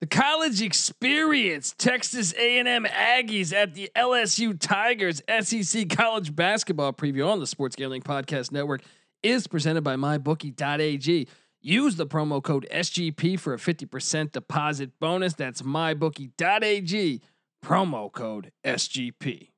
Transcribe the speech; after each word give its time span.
The 0.00 0.06
college 0.06 0.62
experience, 0.62 1.74
Texas 1.76 2.32
A&M 2.34 2.84
Aggies 2.84 3.52
at 3.52 3.74
the 3.74 3.90
LSU 3.96 4.56
Tigers 4.56 5.20
SEC 5.40 5.88
college 5.88 6.36
basketball 6.36 6.92
preview 6.92 7.28
on 7.28 7.40
the 7.40 7.48
Sports 7.48 7.74
Gambling 7.74 8.02
Podcast 8.02 8.52
Network 8.52 8.82
is 9.24 9.48
presented 9.48 9.82
by 9.82 9.96
mybookie.ag. 9.96 11.26
Use 11.60 11.96
the 11.96 12.06
promo 12.06 12.40
code 12.40 12.68
SGP 12.72 13.40
for 13.40 13.54
a 13.54 13.56
50% 13.56 14.30
deposit 14.30 14.92
bonus. 15.00 15.34
That's 15.34 15.62
mybookie.ag, 15.62 17.20
promo 17.64 18.12
code 18.12 18.52
SGP. 18.64 19.48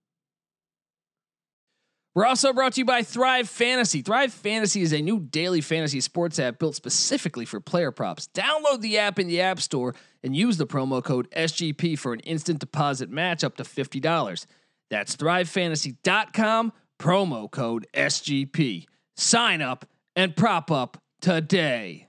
We're 2.14 2.26
also 2.26 2.52
brought 2.54 2.72
to 2.72 2.80
you 2.80 2.84
by 2.86 3.02
Thrive 3.02 3.48
Fantasy. 3.48 4.00
Thrive 4.02 4.32
Fantasy 4.32 4.80
is 4.80 4.92
a 4.92 5.00
new 5.00 5.20
daily 5.20 5.60
fantasy 5.60 6.00
sports 6.00 6.38
app 6.38 6.58
built 6.58 6.74
specifically 6.74 7.44
for 7.44 7.60
player 7.60 7.92
props. 7.92 8.28
Download 8.34 8.80
the 8.80 8.98
app 8.98 9.18
in 9.18 9.28
the 9.28 9.42
App 9.42 9.60
Store 9.60 9.94
and 10.22 10.36
use 10.36 10.56
the 10.56 10.66
promo 10.66 11.02
code 11.02 11.30
SGP 11.30 11.98
for 11.98 12.12
an 12.12 12.20
instant 12.20 12.58
deposit 12.58 13.10
match 13.10 13.42
up 13.42 13.56
to 13.56 13.62
$50. 13.62 14.46
That's 14.90 15.16
thrivefantasy.com, 15.16 16.72
promo 16.98 17.50
code 17.50 17.86
SGP. 17.94 18.86
Sign 19.16 19.62
up 19.62 19.86
and 20.16 20.36
prop 20.36 20.70
up 20.70 20.98
today. 21.20 22.08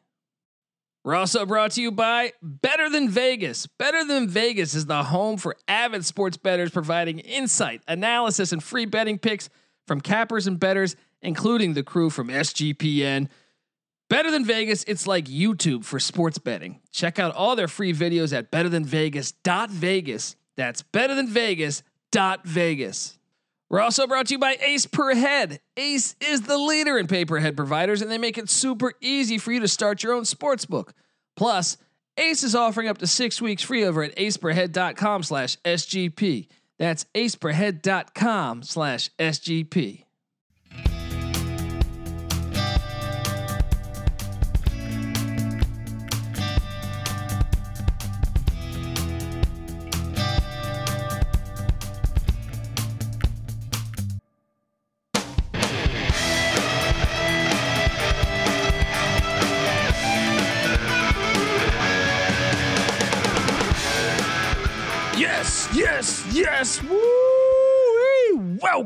We're 1.03 1.15
also 1.15 1.47
brought 1.47 1.71
to 1.71 1.81
you 1.81 1.91
by 1.91 2.33
Better 2.43 2.87
Than 2.87 3.09
Vegas. 3.09 3.65
Better 3.65 4.05
Than 4.05 4.27
Vegas 4.27 4.75
is 4.75 4.85
the 4.85 5.03
home 5.03 5.37
for 5.37 5.55
avid 5.67 6.05
sports 6.05 6.37
bettors 6.37 6.69
providing 6.69 7.19
insight, 7.19 7.81
analysis, 7.87 8.51
and 8.51 8.63
free 8.63 8.85
betting 8.85 9.17
picks 9.17 9.49
from 9.87 9.99
cappers 9.99 10.45
and 10.45 10.59
betters, 10.59 10.95
including 11.23 11.73
the 11.73 11.81
crew 11.81 12.11
from 12.11 12.27
SGPN. 12.27 13.29
Better 14.11 14.29
than 14.29 14.43
Vegas, 14.43 14.83
it's 14.89 15.07
like 15.07 15.27
YouTube 15.27 15.85
for 15.85 15.97
sports 15.97 16.37
betting. 16.37 16.81
Check 16.91 17.17
out 17.17 17.33
all 17.33 17.55
their 17.55 17.69
free 17.69 17.93
videos 17.93 18.37
at 18.37 18.51
betterthanvegas.vegas. 18.51 20.35
That's 20.57 20.83
betterthanvegas.vegas. 20.83 23.17
We're 23.69 23.79
also 23.79 24.07
brought 24.07 24.27
to 24.27 24.33
you 24.33 24.37
by 24.37 24.57
Ace 24.59 24.85
Per 24.85 25.15
Head. 25.15 25.61
Ace 25.77 26.17
is 26.19 26.41
the 26.41 26.57
leader 26.57 26.97
in 26.97 27.07
per 27.07 27.39
head 27.39 27.55
providers, 27.55 28.01
and 28.01 28.11
they 28.11 28.17
make 28.17 28.37
it 28.37 28.49
super 28.49 28.91
easy 28.99 29.37
for 29.37 29.53
you 29.53 29.61
to 29.61 29.67
start 29.69 30.03
your 30.03 30.11
own 30.11 30.25
sports 30.25 30.65
book. 30.65 30.93
Plus, 31.37 31.77
Ace 32.17 32.43
is 32.43 32.53
offering 32.53 32.89
up 32.89 32.97
to 32.97 33.07
six 33.07 33.41
weeks 33.41 33.63
free 33.63 33.85
over 33.85 34.03
at 34.03 34.13
aceperhead.com 34.17 35.23
slash 35.23 35.55
SGP. 35.63 36.49
That's 36.77 37.05
aceperhead.com 37.15 38.63
slash 38.63 39.09
SGP. 39.17 40.03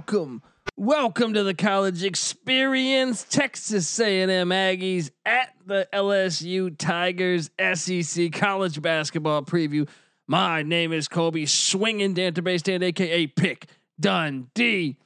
Welcome. 0.08 0.44
Welcome 0.78 1.34
to 1.34 1.42
the 1.42 1.56
college 1.56 2.04
experience. 2.04 3.24
Texas 3.28 4.00
A&M 4.00 4.50
Aggies 4.50 5.10
at 5.26 5.56
the 5.66 5.88
LSU 5.92 6.78
Tigers 6.78 7.50
SEC 7.74 8.32
college 8.32 8.84
basketball 8.84 9.42
preview. 9.42 9.90
My 10.28 10.62
name 10.62 10.94
is 10.94 11.08
Colby 11.08 11.48
Swinging 11.48 12.14
Dantabase 12.14 12.60
Stand, 12.60 12.84
aka 12.84 13.26
Pick 13.26 13.66
Dundee. 14.00 14.98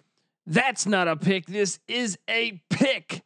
That's 0.46 0.86
not 0.86 1.08
a 1.08 1.16
pick. 1.16 1.46
This 1.46 1.80
is 1.88 2.18
a 2.30 2.62
pick. 2.70 3.24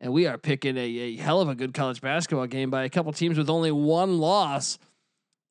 And 0.00 0.14
we 0.14 0.26
are 0.26 0.38
picking 0.38 0.78
a, 0.78 0.80
a 0.80 1.16
hell 1.16 1.42
of 1.42 1.50
a 1.50 1.54
good 1.54 1.74
college 1.74 2.00
basketball 2.00 2.46
game 2.46 2.70
by 2.70 2.84
a 2.84 2.88
couple 2.88 3.12
teams 3.12 3.36
with 3.36 3.50
only 3.50 3.70
one 3.70 4.16
loss. 4.16 4.78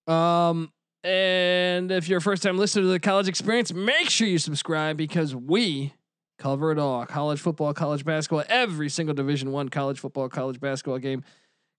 Um, 0.08 0.72
and 1.04 1.92
if 1.92 2.08
you're 2.08 2.20
a 2.20 2.22
first 2.22 2.44
time 2.44 2.58
listener 2.58 2.84
to 2.84 2.88
the 2.88 3.00
college 3.00 3.28
experience, 3.28 3.74
make 3.74 4.10
sure 4.10 4.28
you 4.28 4.38
subscribe 4.38 4.98
because 4.98 5.36
we 5.36 5.94
cover 6.38 6.72
it 6.72 6.78
all. 6.80 7.06
College 7.06 7.40
football, 7.40 7.74
college 7.74 8.06
basketball, 8.06 8.44
every 8.50 8.90
single 8.90 9.16
division 9.16 9.52
one 9.52 9.70
college 9.70 10.00
football, 10.00 10.30
college 10.30 10.60
basketball 10.60 11.00
game 11.00 11.24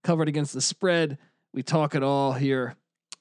covered 0.03 0.29
against 0.29 0.55
the 0.55 0.61
spread. 0.61 1.19
We 1.55 1.63
talk 1.63 1.95
it 1.95 2.03
all 2.03 2.33
here 2.33 2.77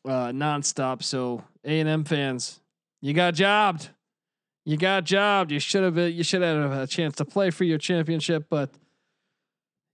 uh 0.05 0.29
nonstop. 0.29 1.03
So 1.03 1.43
A&M 1.63 2.03
fans, 2.03 2.59
you 3.01 3.13
got 3.13 3.35
jobbed. 3.35 3.89
You 4.65 4.77
got 4.77 5.03
jobbed. 5.03 5.51
You 5.51 5.59
should 5.59 5.83
have 5.83 5.97
you 5.97 6.23
should 6.23 6.41
have 6.41 6.71
a 6.71 6.87
chance 6.87 7.15
to 7.17 7.25
play 7.25 7.49
for 7.49 7.63
your 7.63 7.77
championship, 7.77 8.45
but 8.49 8.69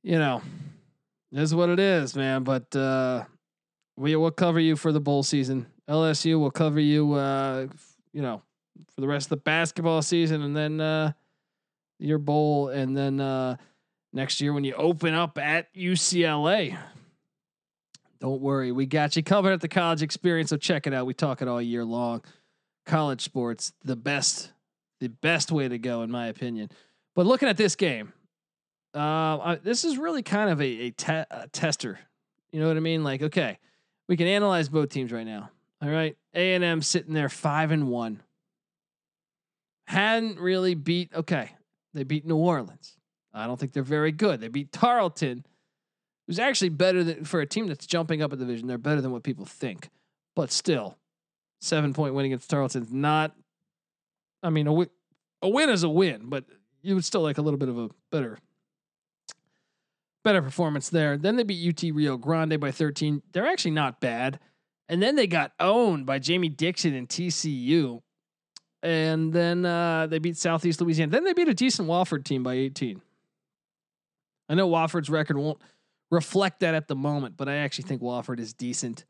you 0.04 0.20
know, 0.20 0.42
is 1.32 1.54
what 1.54 1.70
it 1.70 1.80
is, 1.80 2.16
man. 2.16 2.44
But 2.44 2.74
uh 2.76 3.26
we 3.98 4.16
will 4.16 4.32
cover 4.32 4.60
you 4.60 4.76
for 4.76 4.92
the 4.92 5.02
bowl 5.02 5.24
season. 5.24 5.66
LSU 5.90 6.40
will 6.40 6.52
cover 6.52 6.80
you, 6.80 7.14
uh, 7.14 7.68
you 8.14 8.22
know, 8.22 8.42
for 8.94 9.02
the 9.02 9.08
rest 9.08 9.28
of 9.28 9.30
the 9.30 9.38
basketball 9.38 10.02
season, 10.02 10.42
and 10.42 10.56
then 10.56 10.82
uh, 10.82 11.14
your 12.00 12.18
bowl, 12.18 12.70
and 12.70 12.96
then 12.96 13.20
uh, 13.20 13.58
next 14.14 14.42
year 14.42 14.54
when 14.54 14.64
you 14.64 14.74
open 14.74 15.14
up 15.14 15.38
at 15.38 15.74
UCLA. 15.74 16.78
Don't 18.20 18.42
worry, 18.42 18.72
we 18.72 18.86
got 18.88 19.16
you 19.16 19.24
covered 19.24 19.52
at 19.52 19.62
the 19.62 19.68
college 19.68 20.02
experience. 20.02 20.50
So 20.50 20.58
check 20.58 20.88
it 20.88 20.94
out. 20.94 21.06
We 21.06 21.14
talk 21.14 21.42
it 21.42 21.48
all 21.48 21.62
year 21.62 21.86
long. 21.86 22.24
College 22.86 23.22
sports, 23.22 23.74
the 23.84 23.96
best, 23.96 24.52
the 25.00 25.10
best 25.10 25.52
way 25.52 25.68
to 25.68 25.78
go, 25.78 26.02
in 26.02 26.10
my 26.10 26.28
opinion. 26.28 26.70
But 27.16 27.28
looking 27.28 27.48
at 27.48 27.58
this 27.58 27.76
game, 27.76 28.14
uh, 28.96 29.00
I, 29.38 29.60
this 29.62 29.86
is 29.86 29.98
really 29.98 30.24
kind 30.24 30.50
of 30.50 30.60
a, 30.62 30.66
a, 30.66 30.92
te- 30.92 31.26
a 31.30 31.48
tester. 31.52 32.00
You 32.52 32.60
know 32.60 32.68
what 32.68 32.78
I 32.78 32.80
mean? 32.80 33.04
Like, 33.04 33.22
okay, 33.22 33.60
we 34.08 34.18
can 34.18 34.26
analyze 34.28 34.70
both 34.70 34.90
teams 34.90 35.12
right 35.12 35.26
now. 35.26 35.52
All 35.82 35.90
right, 35.90 36.18
A 36.34 36.54
and 36.54 36.64
M 36.64 36.82
sitting 36.82 37.14
there 37.14 37.30
five 37.30 37.72
and 37.72 37.88
one. 37.88 38.22
Hadn't 39.86 40.40
really 40.40 40.76
beat. 40.76 41.14
Okay, 41.14 41.52
they 41.94 42.04
beat 42.04 42.26
New 42.26 42.38
Orleans. 42.38 42.98
I 43.34 43.46
don't 43.46 43.60
think 43.60 43.74
they're 43.74 43.84
very 43.84 44.12
good. 44.12 44.42
They 44.42 44.48
beat 44.48 44.72
Tarleton, 44.72 45.46
who's 46.26 46.40
actually 46.40 46.70
better 46.70 47.04
than 47.04 47.26
for 47.26 47.42
a 47.42 47.46
team 47.46 47.68
that's 47.68 47.86
jumping 47.86 48.22
up 48.22 48.34
a 48.34 48.36
division. 48.36 48.68
They're 48.68 48.78
better 48.78 49.02
than 49.02 49.12
what 49.12 49.24
people 49.24 49.46
think, 49.46 49.90
but 50.36 50.52
still, 50.52 50.98
seven 51.62 51.94
point 51.94 52.16
win 52.16 52.26
against 52.26 52.50
Tarleton's 52.50 52.92
not. 52.92 53.36
I 54.42 54.50
mean, 54.50 54.68
a 54.68 54.88
a 55.42 55.50
win 55.50 55.70
is 55.70 55.84
a 55.84 55.90
win, 55.90 56.24
but 56.26 56.46
you 56.82 56.96
would 56.96 57.06
still 57.06 57.22
like 57.22 57.38
a 57.38 57.42
little 57.42 57.60
bit 57.60 57.70
of 57.70 57.78
a 57.78 57.90
better 58.12 58.40
better 60.24 60.42
performance 60.42 60.90
there. 60.90 61.18
Then 61.18 61.38
they 61.38 61.44
beat 61.44 61.70
UT 61.70 61.96
Rio 61.96 62.18
Grande 62.18 62.60
by 62.60 62.72
13. 62.72 63.22
They're 63.32 63.46
actually 63.46 63.72
not 63.72 64.02
bad. 64.02 64.40
And 64.90 65.02
then 65.02 65.16
they 65.16 65.28
got 65.28 65.52
owned 65.60 66.06
by 66.06 66.20
Jamie 66.20 66.50
Dixon 66.50 66.94
and 66.94 67.08
TCU. 67.08 68.02
And 68.84 69.34
then 69.34 69.66
uh, 69.66 70.08
they 70.08 70.20
beat 70.20 70.38
Southeast 70.38 70.80
Louisiana. 70.80 71.12
Then 71.12 71.24
they 71.24 71.34
beat 71.34 71.50
a 71.50 71.54
decent 71.54 71.90
Wofford 71.90 72.24
team 72.24 72.44
by 72.44 72.54
18. 72.54 73.02
I 74.50 74.56
know 74.56 74.70
Wofford's 74.70 75.10
record 75.10 75.38
won't 75.38 75.62
reflect 76.10 76.62
that 76.62 76.74
at 76.74 76.88
the 76.88 76.96
moment, 76.96 77.36
but 77.36 77.50
I 77.50 77.58
actually 77.58 77.86
think 77.86 78.02
Wofford 78.02 78.40
is 78.40 78.54
decent. 78.54 79.06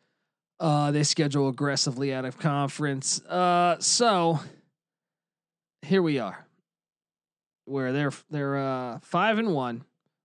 Uh, 0.60 0.92
they 0.92 1.04
schedule 1.04 1.50
aggressively 1.50 2.14
out 2.14 2.26
of 2.26 2.40
conference. 2.40 3.22
Uh, 3.26 3.78
so 3.80 4.40
here 5.84 6.02
we 6.02 6.18
are, 6.18 6.48
where 7.66 7.92
they're 7.94 8.14
they're 8.32 8.58
uh, 8.58 9.00
five 9.04 9.38
and 9.38 9.54
one, 9.54 9.84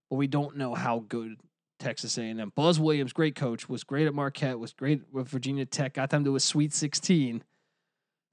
but 0.09 0.17
we 0.17 0.27
don't 0.27 0.57
know 0.57 0.75
how 0.75 1.05
good 1.07 1.37
Texas 1.83 2.17
A&M. 2.17 2.53
Buzz 2.55 2.79
Williams, 2.79 3.13
great 3.13 3.35
coach, 3.35 3.69
was 3.69 3.83
great 3.83 4.07
at 4.07 4.15
Marquette, 4.15 4.59
was 4.59 4.73
great 4.73 5.03
with 5.13 5.29
Virginia 5.29 5.67
Tech, 5.67 5.95
got 5.95 6.11
them 6.11 6.25
to 6.25 6.37
a 6.37 6.41
Sweet 6.41 6.73
16. 6.73 7.43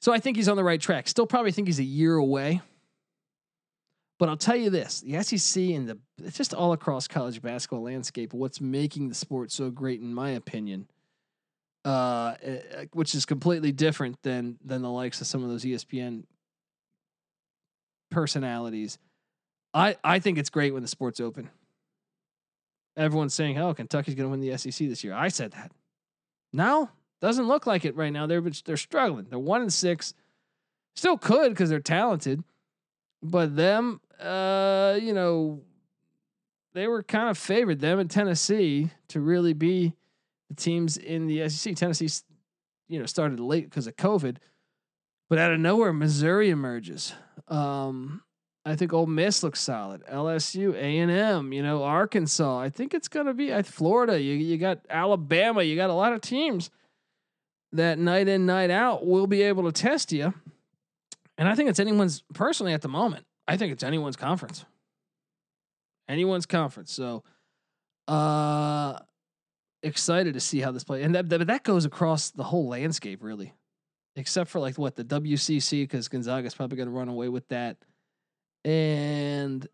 So 0.02 0.14
I 0.14 0.20
think 0.20 0.38
he's 0.38 0.48
on 0.48 0.56
the 0.56 0.64
right 0.64 0.80
track. 0.80 1.08
Still 1.08 1.26
probably 1.26 1.52
think 1.52 1.68
he's 1.68 1.80
a 1.80 1.84
year 1.84 2.16
away. 2.16 2.62
But 4.20 4.30
I'll 4.30 4.38
tell 4.38 4.56
you 4.56 4.70
this, 4.70 5.02
the 5.02 5.22
SEC 5.24 5.64
and 5.64 5.90
the 5.90 5.98
just 6.30 6.54
all 6.54 6.74
across 6.74 7.08
college 7.08 7.42
basketball 7.42 7.84
landscape, 7.84 8.34
what's 8.34 8.62
making 8.62 9.10
the 9.10 9.16
sport 9.16 9.52
so 9.52 9.72
great 9.72 10.02
in 10.02 10.14
my 10.14 10.32
opinion, 10.32 10.88
uh, 11.86 12.36
which 12.92 13.16
is 13.16 13.26
completely 13.26 13.72
different 13.72 14.22
than 14.22 14.58
than 14.64 14.82
the 14.82 14.92
likes 14.92 15.22
of 15.22 15.28
some 15.28 15.42
of 15.42 15.50
those 15.50 15.64
ESPN 15.64 16.26
personalities. 18.12 19.00
I 19.74 19.96
I 20.04 20.20
think 20.20 20.38
it's 20.38 20.50
great 20.50 20.74
when 20.74 20.82
the 20.82 20.90
sport's 20.90 21.22
open 21.22 21.50
everyone's 22.98 23.34
saying, 23.34 23.58
"Oh, 23.58 23.74
Kentucky's 23.74 24.16
going 24.16 24.28
to 24.28 24.32
win 24.32 24.40
the 24.40 24.58
SEC 24.58 24.88
this 24.88 25.04
year." 25.04 25.14
I 25.14 25.28
said 25.30 25.52
that. 25.52 25.72
Now 26.52 26.92
doesn't 27.22 27.48
look 27.48 27.68
like 27.68 27.86
it 27.86 27.96
right 27.96 28.14
now. 28.14 28.26
They're 28.28 28.42
they're 28.66 28.78
struggling. 28.78 29.28
They're 29.30 29.40
one 29.40 29.62
and 29.62 29.74
six. 29.74 30.14
Still 30.96 31.18
could 31.18 31.50
because 31.50 31.70
they're 31.70 31.80
talented, 31.80 32.44
but 33.22 33.56
them, 33.56 34.02
uh, 34.20 34.98
you 35.02 35.14
know, 35.14 35.62
they 36.74 36.88
were 36.88 37.04
kind 37.04 37.30
of 37.30 37.38
favored 37.38 37.80
them 37.80 38.00
and 38.00 38.10
Tennessee 38.10 38.90
to 39.10 39.22
really 39.22 39.54
be 39.54 39.94
the 40.50 40.56
teams 40.56 40.98
in 40.98 41.28
the 41.28 41.48
SEC. 41.48 41.76
Tennessee's 41.76 42.24
you 42.88 43.00
know 43.00 43.06
started 43.06 43.40
late 43.40 43.66
because 43.70 43.88
of 43.88 43.96
COVID. 43.96 44.38
But 45.30 45.38
out 45.38 45.52
of 45.52 45.60
nowhere, 45.60 45.94
Missouri 45.94 46.50
emerges. 46.50 47.14
Um, 47.48 48.24
I 48.66 48.76
think 48.76 48.94
Ole 48.94 49.08
Miss 49.08 49.42
looks 49.42 49.62
solid. 49.62 50.04
LSU, 50.06 50.76
A 50.76 51.00
and 51.00 51.10
M, 51.10 51.54
you 51.54 51.64
know, 51.64 51.84
Arkansas. 51.84 52.60
I 52.60 52.70
think 52.70 52.94
it's 52.94 53.08
gonna 53.08 53.34
be 53.34 53.50
Florida. 53.64 54.22
You 54.22 54.34
you 54.34 54.58
got 54.58 54.80
Alabama. 54.90 55.64
You 55.64 55.76
got 55.76 55.90
a 55.90 55.94
lot 55.94 56.14
of 56.14 56.22
teams 56.22 56.70
that 57.72 58.00
night 58.00 58.28
in 58.28 58.46
night 58.46 58.70
out 58.70 59.06
will 59.06 59.28
be 59.28 59.42
able 59.44 59.64
to 59.64 59.72
test 59.72 60.12
you. 60.12 60.34
And 61.38 61.48
I 61.48 61.56
think 61.56 61.70
it's 61.70 61.80
anyone's 61.80 62.24
personally 62.34 62.74
at 62.74 62.82
the 62.82 62.90
moment. 62.90 63.26
I 63.48 63.58
think 63.58 63.72
it's 63.72 63.84
anyone's 63.84 64.18
conference. 64.18 64.66
Anyone's 66.08 66.46
conference. 66.46 66.92
So, 66.92 67.24
uh, 68.08 69.00
excited 69.84 70.34
to 70.34 70.40
see 70.40 70.60
how 70.60 70.72
this 70.72 70.84
plays, 70.84 71.06
and 71.06 71.16
that 71.16 71.30
that, 71.30 71.48
that 71.48 71.64
goes 71.64 71.86
across 71.86 72.32
the 72.32 72.44
whole 72.44 72.68
landscape, 72.68 73.24
really, 73.24 73.54
except 74.16 74.50
for 74.50 74.60
like 74.60 74.78
what 74.78 74.96
the 74.96 75.04
WCC 75.04 75.84
because 75.84 76.08
Gonzaga's 76.08 76.56
probably 76.56 76.76
to 76.88 76.92
run 76.92 77.08
away 77.08 77.30
with 77.30 77.48
that, 77.50 77.78
and 78.70 79.68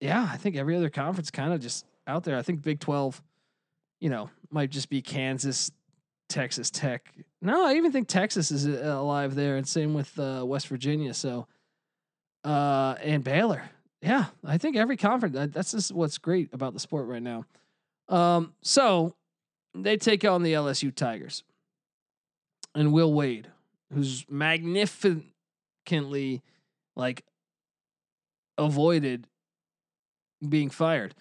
yeah, 0.00 0.28
I 0.32 0.38
think 0.38 0.56
every 0.56 0.74
other 0.76 0.88
conference 0.88 1.30
kind 1.30 1.52
of 1.52 1.60
just 1.60 1.84
out 2.06 2.24
there. 2.24 2.38
I 2.38 2.42
think 2.42 2.62
Big 2.62 2.80
Twelve, 2.80 3.22
you 4.00 4.08
know, 4.08 4.30
might 4.50 4.70
just 4.70 4.88
be 4.88 5.02
Kansas, 5.02 5.70
Texas 6.30 6.70
Tech. 6.70 7.12
No, 7.42 7.66
I 7.66 7.74
even 7.74 7.92
think 7.92 8.08
Texas 8.08 8.50
is 8.50 8.66
uh, 8.66 8.96
alive 8.98 9.34
there, 9.34 9.56
and 9.56 9.68
same 9.68 9.92
with 9.92 10.18
uh, 10.18 10.44
West 10.46 10.68
Virginia. 10.68 11.12
So, 11.12 11.46
uh, 12.42 12.94
and 13.02 13.22
Baylor. 13.22 13.68
Yeah, 14.00 14.26
I 14.44 14.56
think 14.56 14.76
every 14.76 14.96
conference. 14.96 15.36
That's 15.52 15.72
just 15.72 15.92
what's 15.92 16.16
great 16.16 16.54
about 16.54 16.72
the 16.72 16.80
sport 16.80 17.06
right 17.06 17.22
now. 17.22 17.44
Um, 18.08 18.54
so 18.62 19.14
they 19.74 19.98
take 19.98 20.24
on 20.24 20.42
the 20.42 20.54
LSU 20.54 20.94
Tigers, 20.94 21.44
and 22.74 22.94
Will 22.94 23.12
Wade, 23.12 23.48
who's 23.92 24.24
magnificently 24.30 26.42
like 26.96 27.24
avoided 28.58 29.26
being 30.46 30.70
fired. 30.70 31.14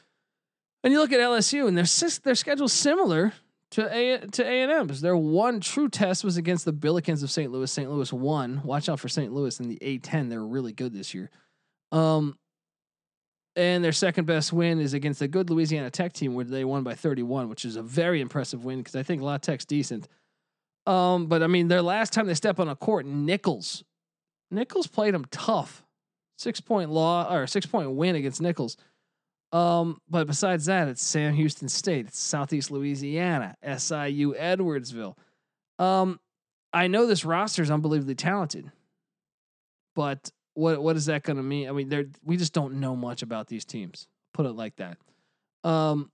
And 0.84 0.94
you 0.94 1.00
look 1.00 1.12
at 1.12 1.20
LSU, 1.20 1.68
and 1.68 1.78
their 1.78 1.86
their 2.24 2.36
schedule's 2.36 2.74
similar 2.74 3.34
to 3.72 3.94
A 3.94 4.20
to 4.28 4.46
A 4.46 4.62
and 4.64 4.72
M's. 4.72 5.02
Their 5.02 5.18
one 5.18 5.60
true 5.60 5.90
test 5.90 6.24
was 6.24 6.38
against 6.38 6.66
the 6.66 6.74
Billikens 6.74 7.24
of 7.24 7.32
St. 7.32 7.52
Louis. 7.52 7.72
St. 7.72 7.90
Louis 7.90 8.12
won. 8.14 8.62
Watch 8.64 8.90
out 8.90 9.00
for 9.00 9.10
St. 9.10 9.32
Louis 9.32 9.60
in 9.60 9.70
the 9.70 9.78
A10. 9.82 10.30
They're 10.30 10.44
really 10.44 10.74
good 10.74 10.94
this 10.94 11.14
year. 11.14 11.30
Um, 11.92 12.38
and 13.56 13.84
their 13.84 13.92
second 13.92 14.26
best 14.26 14.54
win 14.54 14.80
is 14.80 14.94
against 14.94 15.22
a 15.22 15.28
good 15.28 15.50
Louisiana 15.50 15.90
Tech 15.90 16.14
team 16.14 16.36
where 16.36 16.46
they 16.46 16.64
won 16.64 16.84
by 16.84 16.94
31, 16.94 17.50
which 17.50 17.66
is 17.66 17.76
a 17.76 17.82
very 17.82 18.22
impressive 18.22 18.64
win 18.64 18.78
because 18.78 18.96
I 18.96 19.02
think 19.02 19.22
La 19.22 19.38
Tech's 19.38 19.66
decent. 19.66 20.08
Um, 20.86 21.26
but 21.26 21.42
I 21.42 21.48
mean, 21.48 21.68
their 21.68 21.82
last 21.82 22.14
time 22.14 22.28
they 22.28 22.36
step 22.36 22.60
on 22.60 22.70
a 22.70 22.76
court, 22.76 23.06
Nicholls, 23.06 23.84
Nicholls 24.52 24.88
played 24.88 25.14
them 25.14 25.26
tough. 25.32 25.84
Six 26.38 26.62
point 26.62 26.92
law 26.92 27.34
or 27.34 27.48
six 27.48 27.66
point 27.66 27.92
win 27.92 28.16
against 28.16 28.42
Nicholls. 28.42 28.78
Um, 29.52 30.02
but 30.10 30.28
besides 30.28 30.66
that, 30.66 30.88
it's 30.88 31.02
Sam 31.02 31.34
Houston 31.34 31.70
State, 31.70 32.08
it's 32.08 32.20
Southeast 32.20 32.70
Louisiana, 32.70 33.56
SIU 33.64 34.34
Edwardsville. 34.36 35.16
Um, 35.80 36.20
I 36.74 36.88
know 36.88 37.06
this 37.06 37.24
roster 37.24 37.62
is 37.62 37.72
unbelievably 37.72 38.16
talented, 38.16 38.72
but 39.96 40.32
what 40.54 40.82
what 40.82 40.96
is 40.96 41.06
that 41.06 41.24
going 41.24 41.38
to 41.38 41.44
mean? 41.44 41.70
I 41.70 41.72
mean, 41.72 41.90
they 41.90 42.08
we 42.24 42.36
just 42.36 42.54
don't 42.54 42.80
know 42.80 42.96
much 42.96 43.22
about 43.22 43.48
these 43.48 43.64
teams. 43.64 44.08
Put 44.34 44.46
it 44.46 44.52
like 44.52 44.76
that. 44.76 44.98
Um, 45.64 46.12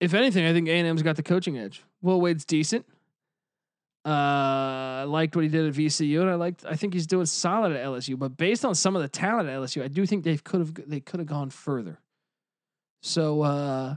if 0.00 0.14
anything, 0.14 0.44
I 0.44 0.52
think 0.52 0.68
A 0.68 0.72
and 0.72 0.86
M's 0.86 1.02
got 1.02 1.16
the 1.16 1.22
coaching 1.22 1.56
edge. 1.56 1.82
Will 2.02 2.20
Wade's 2.20 2.44
decent. 2.44 2.86
Uh, 4.04 4.08
I 4.08 5.04
liked 5.04 5.36
what 5.36 5.42
he 5.42 5.48
did 5.48 5.66
at 5.66 5.74
VCU, 5.74 6.22
and 6.22 6.30
I 6.30 6.34
liked. 6.34 6.64
I 6.66 6.74
think 6.74 6.92
he's 6.92 7.06
doing 7.06 7.26
solid 7.26 7.72
at 7.72 7.84
LSU. 7.84 8.18
But 8.18 8.36
based 8.36 8.64
on 8.64 8.74
some 8.74 8.96
of 8.96 9.02
the 9.02 9.08
talent 9.08 9.48
at 9.48 9.56
LSU, 9.56 9.82
I 9.82 9.88
do 9.88 10.04
think 10.06 10.24
they 10.24 10.36
could 10.36 10.60
have 10.60 10.74
they 10.88 11.00
could 11.00 11.20
have 11.20 11.28
gone 11.28 11.50
further. 11.50 12.00
So, 13.02 13.42
uh, 13.42 13.96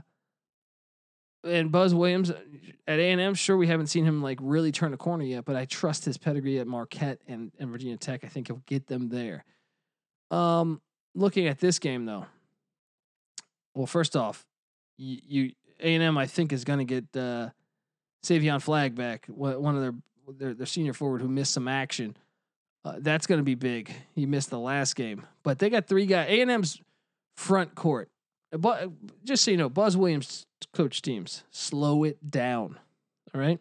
and 1.44 1.72
Buzz 1.72 1.94
Williams 1.94 2.30
uh, 2.30 2.40
at 2.86 2.98
A 2.98 3.10
and 3.10 3.20
M, 3.20 3.34
sure 3.34 3.56
we 3.56 3.66
haven't 3.66 3.88
seen 3.88 4.04
him 4.04 4.22
like 4.22 4.38
really 4.40 4.72
turn 4.72 4.92
a 4.92 4.96
corner 4.96 5.24
yet, 5.24 5.44
but 5.44 5.56
I 5.56 5.64
trust 5.64 6.04
his 6.04 6.18
pedigree 6.18 6.58
at 6.58 6.66
Marquette 6.66 7.20
and, 7.26 7.52
and 7.58 7.70
Virginia 7.70 7.96
Tech. 7.96 8.24
I 8.24 8.28
think 8.28 8.48
he'll 8.48 8.62
get 8.66 8.86
them 8.86 9.08
there. 9.08 9.44
Um, 10.30 10.80
looking 11.14 11.46
at 11.46 11.58
this 11.58 11.78
game 11.78 12.04
though, 12.04 12.26
well, 13.74 13.86
first 13.86 14.16
off, 14.16 14.44
you 14.96 15.52
A 15.80 15.94
and 15.94 16.02
M 16.02 16.18
I 16.18 16.26
think 16.26 16.52
is 16.52 16.64
going 16.64 16.78
to 16.78 16.84
get 16.84 17.20
uh, 17.20 17.50
Savion 18.26 18.60
Flagg 18.60 18.94
back, 18.94 19.26
one 19.26 19.76
of 19.76 19.80
their 19.80 19.94
their, 20.28 20.54
their 20.54 20.66
senior 20.66 20.92
forward 20.92 21.22
who 21.22 21.28
missed 21.28 21.52
some 21.52 21.68
action. 21.68 22.16
Uh, 22.84 22.96
that's 22.98 23.26
going 23.26 23.38
to 23.38 23.44
be 23.44 23.54
big. 23.54 23.92
He 24.14 24.26
missed 24.26 24.50
the 24.50 24.58
last 24.58 24.94
game, 24.94 25.26
but 25.42 25.58
they 25.58 25.70
got 25.70 25.86
three 25.86 26.06
guys. 26.06 26.28
A 26.28 26.40
and 26.40 26.50
M's 26.50 26.80
front 27.36 27.74
court. 27.74 28.08
But 28.52 28.90
just 29.24 29.44
so 29.44 29.50
you 29.50 29.56
know, 29.56 29.68
Buzz 29.68 29.96
Williams 29.96 30.46
coach 30.72 31.02
teams 31.02 31.42
slow 31.50 32.04
it 32.04 32.30
down. 32.30 32.78
All 33.34 33.40
right, 33.40 33.58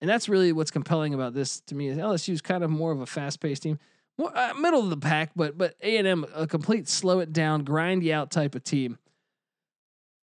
and 0.00 0.08
that's 0.08 0.28
really 0.28 0.52
what's 0.52 0.70
compelling 0.70 1.14
about 1.14 1.34
this 1.34 1.60
to 1.62 1.74
me. 1.74 1.88
Is 1.88 1.98
LSU 1.98 2.32
is 2.32 2.40
kind 2.40 2.62
of 2.62 2.70
more 2.70 2.92
of 2.92 3.00
a 3.00 3.06
fast 3.06 3.40
paced 3.40 3.64
team, 3.64 3.78
more 4.18 4.36
uh, 4.36 4.54
middle 4.54 4.84
of 4.84 4.90
the 4.90 4.96
pack, 4.96 5.32
but 5.34 5.58
but 5.58 5.74
A 5.82 5.96
and 5.96 6.06
M 6.06 6.24
a 6.32 6.46
complete 6.46 6.88
slow 6.88 7.18
it 7.18 7.32
down, 7.32 7.64
grind 7.64 8.04
you 8.04 8.14
out 8.14 8.30
type 8.30 8.54
of 8.54 8.62
team. 8.62 8.98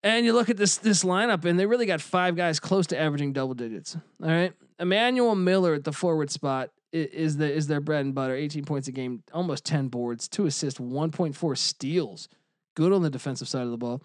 And 0.04 0.26
you 0.26 0.34
look 0.34 0.50
at 0.50 0.58
this 0.58 0.76
this 0.76 1.02
lineup, 1.02 1.46
and 1.46 1.58
they 1.58 1.64
really 1.64 1.86
got 1.86 2.02
five 2.02 2.36
guys 2.36 2.60
close 2.60 2.86
to 2.88 3.00
averaging 3.00 3.32
double 3.32 3.54
digits. 3.54 3.96
All 4.22 4.28
right, 4.28 4.52
Emmanuel 4.78 5.34
Miller 5.34 5.72
at 5.72 5.84
the 5.84 5.92
forward 5.92 6.30
spot 6.30 6.70
is 6.92 7.38
the 7.38 7.50
is 7.50 7.68
their 7.68 7.80
bread 7.80 8.04
and 8.04 8.14
butter. 8.14 8.34
18 8.34 8.66
points 8.66 8.86
a 8.86 8.92
game, 8.92 9.22
almost 9.32 9.64
10 9.64 9.88
boards, 9.88 10.28
two 10.28 10.44
assists, 10.44 10.78
1.4 10.78 11.58
steals. 11.58 12.28
Good 12.76 12.92
on 12.92 13.02
the 13.02 13.08
defensive 13.08 13.48
side 13.48 13.62
of 13.62 13.70
the 13.70 13.78
ball. 13.78 14.02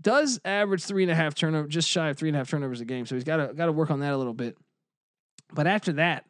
Does 0.00 0.40
average 0.44 0.84
three 0.84 1.02
and 1.02 1.10
a 1.10 1.14
half 1.14 1.34
turnover, 1.34 1.66
just 1.66 1.88
shy 1.88 2.10
of 2.10 2.16
three 2.16 2.28
and 2.28 2.36
a 2.36 2.38
half 2.38 2.48
turnovers 2.48 2.80
a 2.80 2.84
game. 2.84 3.04
So 3.04 3.16
he's 3.16 3.24
got 3.24 3.36
to 3.38 3.52
got 3.52 3.66
to 3.66 3.72
work 3.72 3.90
on 3.90 3.98
that 3.98 4.12
a 4.12 4.16
little 4.16 4.34
bit. 4.34 4.56
But 5.52 5.66
after 5.66 5.94
that, 5.94 6.24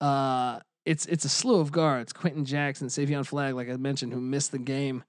uh, 0.00 0.58
it's 0.84 1.06
it's 1.06 1.24
a 1.24 1.28
slew 1.28 1.60
of 1.60 1.70
guards: 1.70 2.12
Quenton 2.12 2.44
Jackson, 2.44 2.88
Savion 2.88 3.24
Flagg, 3.24 3.54
like 3.54 3.70
I 3.70 3.76
mentioned, 3.76 4.12
who 4.12 4.20
missed 4.20 4.50
the 4.50 4.58
game. 4.58 5.04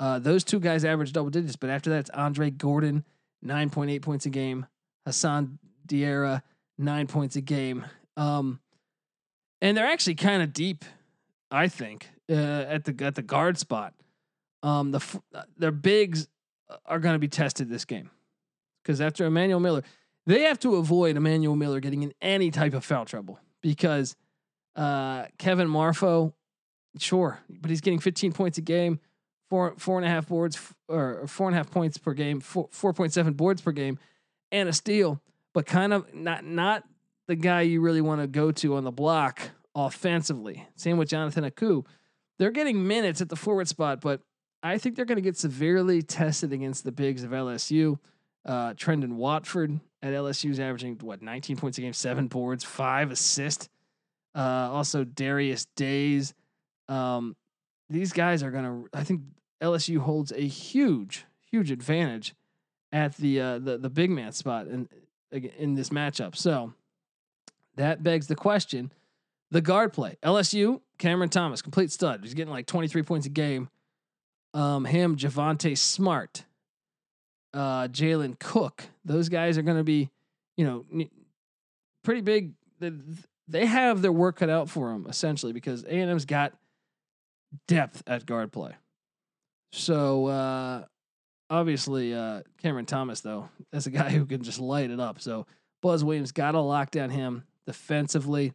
Uh, 0.00 0.18
those 0.18 0.44
two 0.44 0.60
guys 0.60 0.84
average 0.84 1.12
double 1.12 1.30
digits, 1.30 1.56
but 1.56 1.70
after 1.70 1.90
that, 1.90 2.00
it's 2.00 2.10
Andre 2.10 2.50
Gordon, 2.50 3.04
9.8 3.44 4.00
points 4.02 4.26
a 4.26 4.30
game. 4.30 4.66
Hassan 5.04 5.58
Diarra, 5.86 6.42
nine 6.76 7.06
points 7.06 7.34
a 7.36 7.40
game. 7.40 7.86
Um, 8.16 8.60
and 9.60 9.76
they're 9.76 9.86
actually 9.86 10.14
kind 10.14 10.42
of 10.42 10.52
deep, 10.52 10.84
I 11.50 11.68
think, 11.68 12.08
uh, 12.30 12.34
at 12.34 12.84
the 12.84 13.04
at 13.04 13.14
the 13.14 13.22
guard 13.22 13.58
spot. 13.58 13.94
Um, 14.62 14.90
the 14.90 15.00
uh, 15.34 15.42
their 15.56 15.72
bigs 15.72 16.28
are 16.86 16.98
going 16.98 17.14
to 17.14 17.18
be 17.18 17.28
tested 17.28 17.68
this 17.68 17.84
game 17.84 18.10
because 18.82 19.00
after 19.00 19.24
Emmanuel 19.24 19.60
Miller, 19.60 19.82
they 20.26 20.42
have 20.42 20.58
to 20.60 20.76
avoid 20.76 21.16
Emmanuel 21.16 21.56
Miller 21.56 21.80
getting 21.80 22.02
in 22.02 22.12
any 22.20 22.50
type 22.50 22.74
of 22.74 22.84
foul 22.84 23.04
trouble 23.04 23.38
because 23.62 24.14
uh, 24.76 25.26
Kevin 25.38 25.68
Marfo, 25.68 26.32
sure, 26.98 27.40
but 27.48 27.70
he's 27.70 27.80
getting 27.80 27.98
15 27.98 28.32
points 28.32 28.58
a 28.58 28.60
game 28.60 29.00
four 29.48 29.74
four 29.78 29.98
and 29.98 30.06
a 30.06 30.10
half 30.10 30.28
boards 30.28 30.58
or 30.88 31.26
four 31.26 31.48
and 31.48 31.54
a 31.54 31.58
half 31.58 31.70
points 31.70 31.98
per 31.98 32.12
game, 32.12 32.40
four 32.40 32.68
four 32.70 32.92
point 32.92 33.12
seven 33.12 33.32
boards 33.32 33.60
per 33.60 33.72
game, 33.72 33.98
and 34.52 34.68
a 34.68 34.72
steal, 34.72 35.20
but 35.54 35.66
kind 35.66 35.92
of 35.92 36.12
not 36.14 36.44
not 36.44 36.84
the 37.26 37.36
guy 37.36 37.62
you 37.62 37.80
really 37.80 38.00
want 38.00 38.20
to 38.20 38.26
go 38.26 38.50
to 38.50 38.76
on 38.76 38.84
the 38.84 38.90
block 38.90 39.50
offensively. 39.74 40.66
Same 40.76 40.96
with 40.96 41.08
Jonathan 41.08 41.44
Aku. 41.44 41.84
They're 42.38 42.50
getting 42.50 42.86
minutes 42.86 43.20
at 43.20 43.28
the 43.28 43.36
forward 43.36 43.68
spot, 43.68 44.00
but 44.00 44.20
I 44.62 44.78
think 44.78 44.96
they're 44.96 45.04
going 45.04 45.16
to 45.16 45.22
get 45.22 45.36
severely 45.36 46.02
tested 46.02 46.52
against 46.52 46.84
the 46.84 46.92
bigs 46.92 47.22
of 47.22 47.30
LSU. 47.30 47.98
Uh, 48.44 48.72
Trendon 48.74 49.14
Watford 49.14 49.78
at 50.02 50.12
LSU 50.14 50.50
is 50.50 50.60
averaging 50.60 50.98
what 51.02 51.22
19 51.22 51.56
points 51.56 51.78
a 51.78 51.80
game, 51.80 51.92
seven 51.92 52.28
boards, 52.28 52.64
five 52.64 53.10
assists. 53.10 53.68
Uh, 54.34 54.70
also 54.72 55.04
Darius 55.04 55.66
Days. 55.76 56.34
Um, 56.88 57.36
these 57.90 58.12
guys 58.12 58.42
are 58.42 58.50
going 58.50 58.64
to. 58.64 58.88
I 58.92 59.04
think 59.04 59.22
LSU 59.62 59.98
holds 59.98 60.32
a 60.32 60.46
huge, 60.46 61.26
huge 61.50 61.70
advantage 61.70 62.34
at 62.92 63.16
the 63.16 63.40
uh, 63.40 63.58
the 63.58 63.78
the 63.78 63.90
big 63.90 64.10
man 64.10 64.32
spot 64.32 64.66
in 64.66 64.88
in 65.30 65.74
this 65.74 65.90
matchup. 65.90 66.36
So 66.36 66.74
that 67.76 68.02
begs 68.02 68.26
the 68.26 68.36
question: 68.36 68.92
the 69.50 69.60
guard 69.60 69.92
play. 69.92 70.16
LSU 70.22 70.80
Cameron 70.98 71.30
Thomas, 71.30 71.62
complete 71.62 71.90
stud. 71.92 72.20
He's 72.22 72.34
getting 72.34 72.52
like 72.52 72.66
23 72.66 73.02
points 73.02 73.26
a 73.26 73.30
game. 73.30 73.68
Um, 74.54 74.84
him, 74.84 75.16
Javonte 75.16 75.76
Smart, 75.76 76.44
uh, 77.54 77.88
Jalen 77.88 78.38
Cook. 78.38 78.84
Those 79.04 79.28
guys 79.28 79.58
are 79.58 79.62
going 79.62 79.76
to 79.76 79.84
be, 79.84 80.10
you 80.56 80.64
know, 80.64 81.06
pretty 82.02 82.22
big. 82.22 82.52
They 83.46 83.66
have 83.66 84.02
their 84.02 84.12
work 84.12 84.36
cut 84.36 84.50
out 84.50 84.68
for 84.68 84.90
them 84.90 85.06
essentially 85.08 85.52
because 85.52 85.84
A 85.84 85.92
and 85.92 86.10
M's 86.10 86.24
got 86.24 86.54
depth 87.66 88.02
at 88.06 88.26
guard 88.26 88.52
play. 88.52 88.74
So 89.72 90.26
uh, 90.26 90.84
obviously, 91.50 92.14
uh, 92.14 92.42
Cameron 92.62 92.86
Thomas, 92.86 93.20
though, 93.20 93.48
that's 93.72 93.86
a 93.86 93.90
guy 93.90 94.10
who 94.10 94.26
can 94.26 94.42
just 94.42 94.60
light 94.60 94.90
it 94.90 95.00
up. 95.00 95.20
So 95.20 95.46
Buzz 95.82 96.04
Williams 96.04 96.32
got 96.32 96.52
to 96.52 96.60
lock 96.60 96.90
down 96.90 97.10
him 97.10 97.44
defensively. 97.66 98.52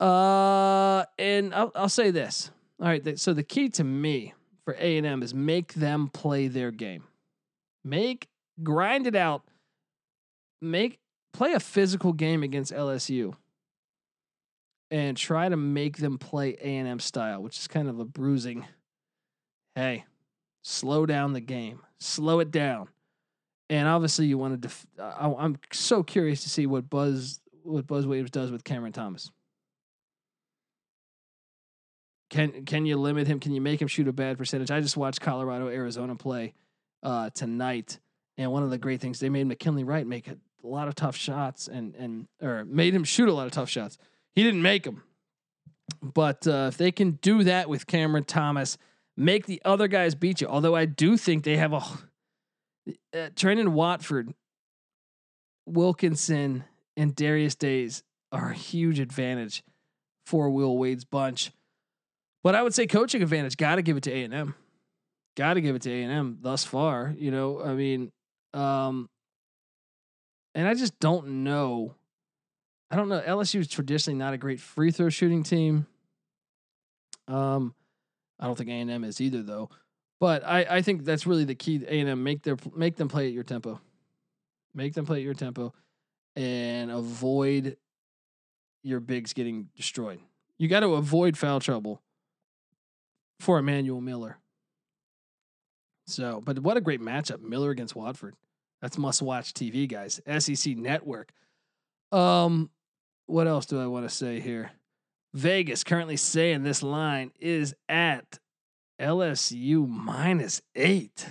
Uh, 0.00 1.04
and 1.18 1.54
I'll, 1.54 1.72
I'll 1.74 1.88
say 1.88 2.10
this. 2.10 2.50
All 2.80 2.88
right. 2.88 3.18
So 3.18 3.32
the 3.32 3.42
key 3.42 3.68
to 3.70 3.84
me 3.84 4.34
for 4.64 4.76
A 4.78 4.96
and 4.96 5.06
M 5.06 5.22
is 5.22 5.34
make 5.34 5.74
them 5.74 6.08
play 6.08 6.48
their 6.48 6.70
game. 6.70 7.04
Make 7.84 8.28
grind 8.62 9.06
it 9.06 9.16
out. 9.16 9.42
Make 10.60 10.98
play 11.32 11.52
a 11.52 11.60
physical 11.60 12.12
game 12.12 12.42
against 12.42 12.72
LSU. 12.72 13.34
And 14.90 15.16
try 15.16 15.48
to 15.48 15.56
make 15.56 15.96
them 15.96 16.18
play 16.18 16.56
A 16.60 16.76
and 16.76 16.86
M 16.86 17.00
style, 17.00 17.42
which 17.42 17.58
is 17.58 17.66
kind 17.66 17.88
of 17.88 17.98
a 17.98 18.04
bruising. 18.04 18.66
Hey, 19.74 20.04
slow 20.62 21.06
down 21.06 21.32
the 21.32 21.40
game. 21.40 21.80
Slow 21.98 22.40
it 22.40 22.50
down. 22.50 22.88
And 23.70 23.88
obviously, 23.88 24.26
you 24.26 24.38
want 24.38 24.54
to. 24.54 24.68
Def- 24.68 24.86
I, 25.00 25.32
I'm 25.38 25.58
so 25.72 26.02
curious 26.02 26.42
to 26.42 26.50
see 26.50 26.66
what 26.66 26.88
Buzz 26.90 27.40
what 27.62 27.86
Buzz 27.86 28.06
Williams 28.06 28.30
does 28.30 28.50
with 28.50 28.62
Cameron 28.62 28.92
Thomas. 28.92 29.30
Can 32.30 32.64
can 32.64 32.84
you 32.86 32.96
limit 32.96 33.26
him? 33.26 33.40
Can 33.40 33.52
you 33.52 33.60
make 33.60 33.80
him 33.80 33.88
shoot 33.88 34.08
a 34.08 34.12
bad 34.12 34.38
percentage? 34.38 34.70
I 34.70 34.80
just 34.80 34.96
watched 34.96 35.20
Colorado 35.20 35.68
Arizona 35.68 36.14
play 36.14 36.54
uh, 37.02 37.30
tonight, 37.30 37.98
and 38.36 38.52
one 38.52 38.62
of 38.62 38.70
the 38.70 38.78
great 38.78 39.00
things 39.00 39.20
they 39.20 39.28
made 39.28 39.46
McKinley 39.46 39.84
Wright 39.84 40.06
make 40.06 40.28
a 40.28 40.36
lot 40.62 40.88
of 40.88 40.94
tough 40.94 41.16
shots 41.16 41.68
and 41.68 41.94
and 41.94 42.26
or 42.42 42.64
made 42.64 42.94
him 42.94 43.04
shoot 43.04 43.28
a 43.28 43.32
lot 43.32 43.46
of 43.46 43.52
tough 43.52 43.70
shots. 43.70 43.98
He 44.34 44.42
didn't 44.42 44.62
make 44.62 44.82
them, 44.82 45.02
but 46.02 46.46
uh, 46.46 46.66
if 46.68 46.76
they 46.76 46.92
can 46.92 47.12
do 47.22 47.44
that 47.44 47.68
with 47.68 47.86
Cameron 47.86 48.24
Thomas, 48.24 48.78
make 49.16 49.46
the 49.46 49.60
other 49.64 49.88
guys 49.88 50.14
beat 50.14 50.40
you. 50.40 50.46
Although 50.46 50.74
I 50.74 50.84
do 50.86 51.16
think 51.16 51.44
they 51.44 51.56
have 51.56 51.72
a 51.72 51.76
uh, 51.76 53.30
Trendon 53.34 53.68
Watford, 53.68 54.34
Wilkinson, 55.66 56.64
and 56.96 57.14
Darius 57.14 57.54
Days 57.54 58.02
are 58.32 58.50
a 58.50 58.54
huge 58.54 58.98
advantage 59.00 59.62
for 60.26 60.50
Will 60.50 60.76
Wade's 60.76 61.04
bunch. 61.04 61.52
But 62.42 62.54
I 62.54 62.62
would 62.62 62.74
say 62.74 62.86
coaching 62.86 63.22
advantage. 63.22 63.56
Got 63.56 63.76
to 63.76 63.82
give 63.82 63.96
it 63.96 64.02
to 64.04 64.12
A 64.12 64.24
and 64.24 64.34
M. 64.34 64.54
Got 65.36 65.54
to 65.54 65.60
give 65.60 65.74
it 65.74 65.82
to 65.82 65.90
A 65.90 66.02
and 66.02 66.12
M 66.12 66.38
thus 66.42 66.64
far. 66.64 67.14
You 67.16 67.30
know, 67.30 67.62
I 67.62 67.74
mean, 67.74 68.12
um, 68.52 69.08
and 70.54 70.68
I 70.68 70.74
just 70.74 70.98
don't 71.00 71.44
know. 71.44 71.94
I 72.90 72.96
don't 72.96 73.08
know. 73.08 73.20
LSU 73.20 73.60
is 73.60 73.68
traditionally 73.68 74.18
not 74.18 74.34
a 74.34 74.38
great 74.38 74.60
free 74.60 74.90
throw 74.90 75.08
shooting 75.08 75.42
team. 75.42 75.86
Um, 77.26 77.74
I 78.38 78.46
don't 78.46 78.56
think 78.56 78.70
A 78.70 78.72
and 78.72 78.90
M 78.90 79.04
is 79.04 79.20
either, 79.20 79.42
though. 79.42 79.70
But 80.20 80.44
I, 80.44 80.66
I 80.68 80.82
think 80.82 81.04
that's 81.04 81.26
really 81.26 81.44
the 81.44 81.54
key. 81.54 81.84
A 81.86 82.00
and 82.00 82.08
M 82.08 82.22
make 82.22 82.42
their 82.42 82.56
make 82.74 82.96
them 82.96 83.08
play 83.08 83.26
at 83.26 83.32
your 83.32 83.42
tempo, 83.42 83.80
make 84.74 84.94
them 84.94 85.06
play 85.06 85.18
at 85.18 85.22
your 85.22 85.34
tempo, 85.34 85.74
and 86.36 86.90
avoid 86.90 87.76
your 88.82 89.00
bigs 89.00 89.32
getting 89.32 89.68
destroyed. 89.76 90.20
You 90.58 90.68
got 90.68 90.80
to 90.80 90.94
avoid 90.94 91.36
foul 91.36 91.60
trouble 91.60 92.00
for 93.40 93.58
Emmanuel 93.58 94.00
Miller. 94.00 94.38
So, 96.06 96.42
but 96.44 96.58
what 96.58 96.76
a 96.76 96.80
great 96.80 97.00
matchup. 97.00 97.40
Miller 97.40 97.70
against 97.70 97.96
Watford. 97.96 98.34
That's 98.82 98.98
must 98.98 99.22
watch 99.22 99.54
TV, 99.54 99.88
guys. 99.88 100.20
SEC 100.38 100.76
Network. 100.76 101.32
Um, 102.12 102.70
what 103.26 103.46
else 103.46 103.66
do 103.66 103.80
I 103.80 103.86
want 103.86 104.08
to 104.08 104.14
say 104.14 104.40
here? 104.40 104.70
Vegas 105.34 105.84
currently 105.84 106.16
saying 106.16 106.62
this 106.62 106.82
line 106.82 107.32
is 107.40 107.74
at 107.88 108.38
LSU 109.00 109.86
minus 109.86 110.62
eight 110.74 111.26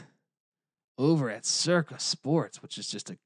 over 0.97 1.29
at 1.29 1.45
Circa 1.45 1.99
Sports, 1.99 2.61
which 2.61 2.77
is 2.77 2.87
just 2.87 3.09
a. 3.09 3.17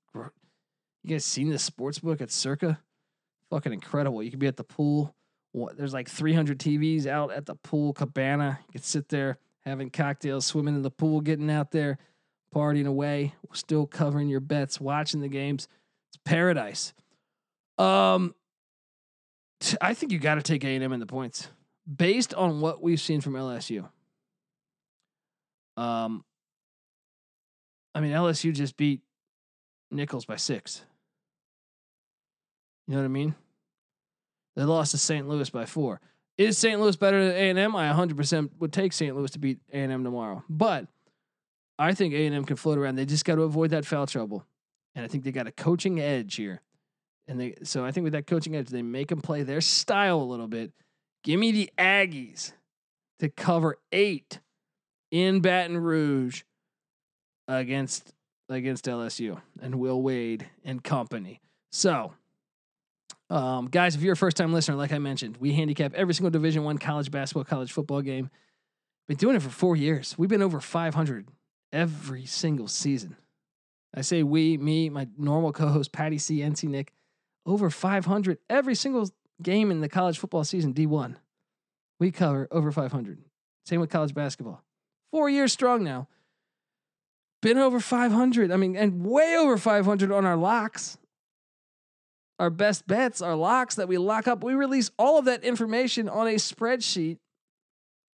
You 1.04 1.12
guys 1.12 1.26
seen 1.26 1.50
this 1.50 1.64
sports 1.64 2.00
book 2.00 2.22
at 2.22 2.32
Circa? 2.32 2.80
Fucking 3.50 3.72
incredible. 3.72 4.22
You 4.22 4.30
can 4.30 4.40
be 4.40 4.48
at 4.48 4.58
the 4.58 4.64
pool 4.64 5.16
what, 5.58 5.78
there's 5.78 5.94
like 5.94 6.08
300 6.08 6.60
TVs 6.60 7.08
out 7.08 7.32
at 7.32 7.46
the 7.46 7.56
pool 7.56 7.94
cabana. 7.94 8.60
You 8.68 8.74
can 8.74 8.84
sit 8.84 9.10
there 9.10 9.38
having 9.66 9.90
cocktails, 9.90 10.46
swimming 10.46 10.76
in 10.76 10.82
the 10.82 10.92
pool, 10.92 11.22
getting 11.22 11.50
out 11.50 11.72
there, 11.72 11.98
partying 12.54 12.88
away, 12.88 13.34
still 13.54 13.88
covering 13.88 14.30
your 14.30 14.40
bets, 14.40 14.80
watching 14.80 15.20
the 15.20 15.28
games. 15.28 15.68
It's 16.10 16.20
paradise. 16.24 16.94
Um, 17.78 18.36
I 19.82 19.94
think 19.94 20.12
you 20.12 20.20
got 20.20 20.36
to 20.36 20.42
take 20.42 20.64
A&M 20.64 20.92
in 20.92 21.00
the 21.00 21.06
points 21.06 21.50
based 21.94 22.34
on 22.34 22.62
what 22.62 22.82
we've 22.82 23.00
seen 23.00 23.22
from 23.22 23.34
LSU. 23.34 23.88
Um, 25.76 26.24
I 27.96 28.02
mean, 28.02 28.12
LSU 28.12 28.54
just 28.54 28.78
beat 28.78 29.02
Nicholls 29.92 30.26
by 30.26 30.36
six. 30.36 30.84
You 32.88 32.94
know 32.94 33.02
what 33.02 33.06
I 33.06 33.10
mean? 33.10 33.36
They 34.56 34.64
lost 34.64 34.92
to 34.92 34.98
St. 34.98 35.28
Louis 35.28 35.50
by 35.50 35.66
four. 35.66 36.02
Is 36.38 36.58
St. 36.58 36.80
Louis 36.80 36.96
better 36.96 37.26
than 37.26 37.36
A 37.36 37.50
and 37.50 37.60
M? 37.60 37.76
I 37.76 37.92
100% 37.92 38.50
would 38.60 38.72
take 38.72 38.94
St. 38.94 39.16
Louis 39.16 39.32
to 39.32 39.40
beat 39.40 39.60
A 39.72 39.78
and 39.78 39.92
M 39.92 40.04
tomorrow. 40.04 40.44
But 40.50 40.88
I 41.80 41.94
think 41.94 42.14
A 42.14 42.26
and 42.26 42.36
M 42.36 42.46
can 42.46 42.56
float 42.56 42.78
around. 42.78 42.96
They 42.96 43.06
just 43.06 43.26
got 43.26 43.36
to 43.36 43.44
avoid 43.44 43.72
that 43.72 43.86
foul 43.86 44.08
trouble, 44.08 44.46
and 44.96 45.04
I 45.04 45.08
think 45.08 45.24
they 45.24 45.32
got 45.32 45.48
a 45.48 45.52
coaching 45.52 46.00
edge 46.00 46.36
here. 46.36 46.62
And 47.28 47.40
they 47.40 47.56
so 47.64 47.84
I 47.84 47.92
think 47.92 48.04
with 48.04 48.14
that 48.14 48.28
coaching 48.28 48.56
edge, 48.56 48.70
they 48.70 48.82
make 48.82 49.10
them 49.10 49.22
play 49.22 49.44
their 49.44 49.62
style 49.62 50.22
a 50.22 50.24
little 50.24 50.48
bit. 50.48 50.72
Give 51.24 51.40
me 51.40 51.52
the 51.52 51.70
Aggies 51.78 52.54
to 53.20 53.30
cover 53.30 53.78
eight 53.92 54.40
in 55.12 55.42
Baton 55.42 55.78
Rouge 55.78 56.44
against 57.48 58.14
against 58.50 58.86
LSU 58.86 59.42
and 59.62 59.76
Will 59.76 60.02
Wade 60.02 60.48
and 60.64 60.84
company. 60.84 61.42
So 61.72 62.14
um, 63.30 63.68
guys, 63.68 63.96
if 63.96 64.02
you're 64.02 64.14
a 64.14 64.18
first 64.18 64.38
time 64.38 64.54
listener, 64.54 64.76
like 64.76 64.94
I 64.94 65.00
mentioned, 65.00 65.38
we 65.38 65.54
handicap 65.54 65.94
every 65.94 66.14
single 66.14 66.32
Division 66.32 66.64
One 66.64 66.78
college 66.78 67.12
basketball, 67.12 67.44
college 67.44 67.72
football 67.72 68.02
game. 68.02 68.30
Been 69.08 69.18
doing 69.18 69.36
it 69.36 69.42
for 69.42 69.50
four 69.50 69.76
years. 69.76 70.16
We've 70.18 70.30
been 70.30 70.42
over 70.42 70.60
500 70.60 71.28
every 71.72 72.26
single 72.26 72.68
season. 72.68 73.16
I 73.96 74.02
say 74.02 74.24
we, 74.24 74.58
me, 74.58 74.90
my 74.90 75.08
normal 75.18 75.54
co-host 75.54 75.92
Patty 75.92 76.18
C, 76.18 76.40
NC 76.40 76.70
Nick, 76.70 76.94
over 77.48 77.70
500 77.72 78.38
every 78.50 78.75
single 78.75 79.10
game 79.42 79.72
in 79.72 79.82
the 79.82 79.89
college 79.89 80.20
football 80.20 80.44
season 80.44 80.74
D1. 80.74 81.16
We 82.00 82.12
cover 82.12 82.48
over 82.51 82.72
500. 82.72 83.18
Same 83.66 83.80
with 83.80 83.89
college 83.89 84.13
basketball. 84.13 84.63
Four 85.12 85.30
years 85.30 85.51
strong 85.51 85.84
now. 85.84 86.08
Been 87.42 87.58
over 87.58 87.80
500. 87.80 88.51
I 88.51 88.58
mean, 88.58 88.75
and 88.75 89.04
way 89.04 89.36
over 89.36 89.58
500 89.58 90.12
on 90.12 90.25
our 90.25 90.38
locks 90.38 90.98
our 92.39 92.50
best 92.50 92.88
bets, 92.88 93.22
our 93.22 93.36
locks 93.36 93.75
that 93.75 93.88
we 93.88 93.98
lock 93.98 94.27
up. 94.27 94.44
We 94.44 94.54
release 94.54 94.92
all 94.98 95.18
of 95.18 95.25
that 95.25 95.44
information 95.44 96.08
on 96.08 96.27
a 96.27 96.36
spreadsheet 96.36 97.18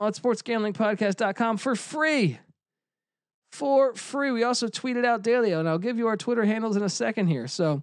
on 0.00 0.12
sportsgamblingpodcast.com 0.12 1.56
for 1.56 1.74
free. 1.74 2.38
For 3.50 3.94
free. 3.94 4.30
We 4.30 4.44
also 4.44 4.68
tweet 4.68 4.96
it 4.96 5.04
out 5.04 5.22
daily, 5.22 5.52
and 5.52 5.68
I'll 5.68 5.78
give 5.78 5.98
you 5.98 6.06
our 6.06 6.16
Twitter 6.16 6.44
handles 6.44 6.76
in 6.76 6.82
a 6.82 6.88
second 6.88 7.26
here. 7.26 7.46
So 7.46 7.82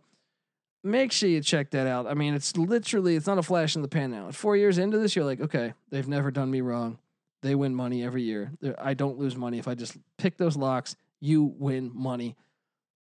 make 0.84 1.12
sure 1.12 1.30
you 1.30 1.42
check 1.42 1.72
that 1.72 1.88
out. 1.88 2.08
I 2.08 2.14
mean, 2.14 2.34
it's 2.34 2.56
literally, 2.56 3.16
it's 3.16 3.28
not 3.28 3.38
a 3.38 3.44
flash 3.44 3.76
in 3.76 3.82
the 3.82 3.88
pan 3.88 4.12
now. 4.12 4.32
Four 4.32 4.56
years 4.56 4.78
into 4.78 4.98
this, 4.98 5.16
you're 5.16 5.26
like, 5.26 5.42
okay, 5.42 5.74
they've 5.90 6.08
never 6.08 6.32
done 6.32 6.50
me 6.50 6.62
wrong. 6.62 6.98
They 7.42 7.56
win 7.56 7.74
money 7.74 8.04
every 8.04 8.24
year. 8.24 8.52
I 8.78 8.94
don't 8.94 9.18
lose 9.18 9.36
money 9.36 9.60
if 9.60 9.68
I 9.68 9.76
just 9.76 9.98
pick 10.18 10.38
those 10.38 10.58
locks. 10.58 10.96
You 11.22 11.54
win 11.58 11.92
money. 11.94 12.36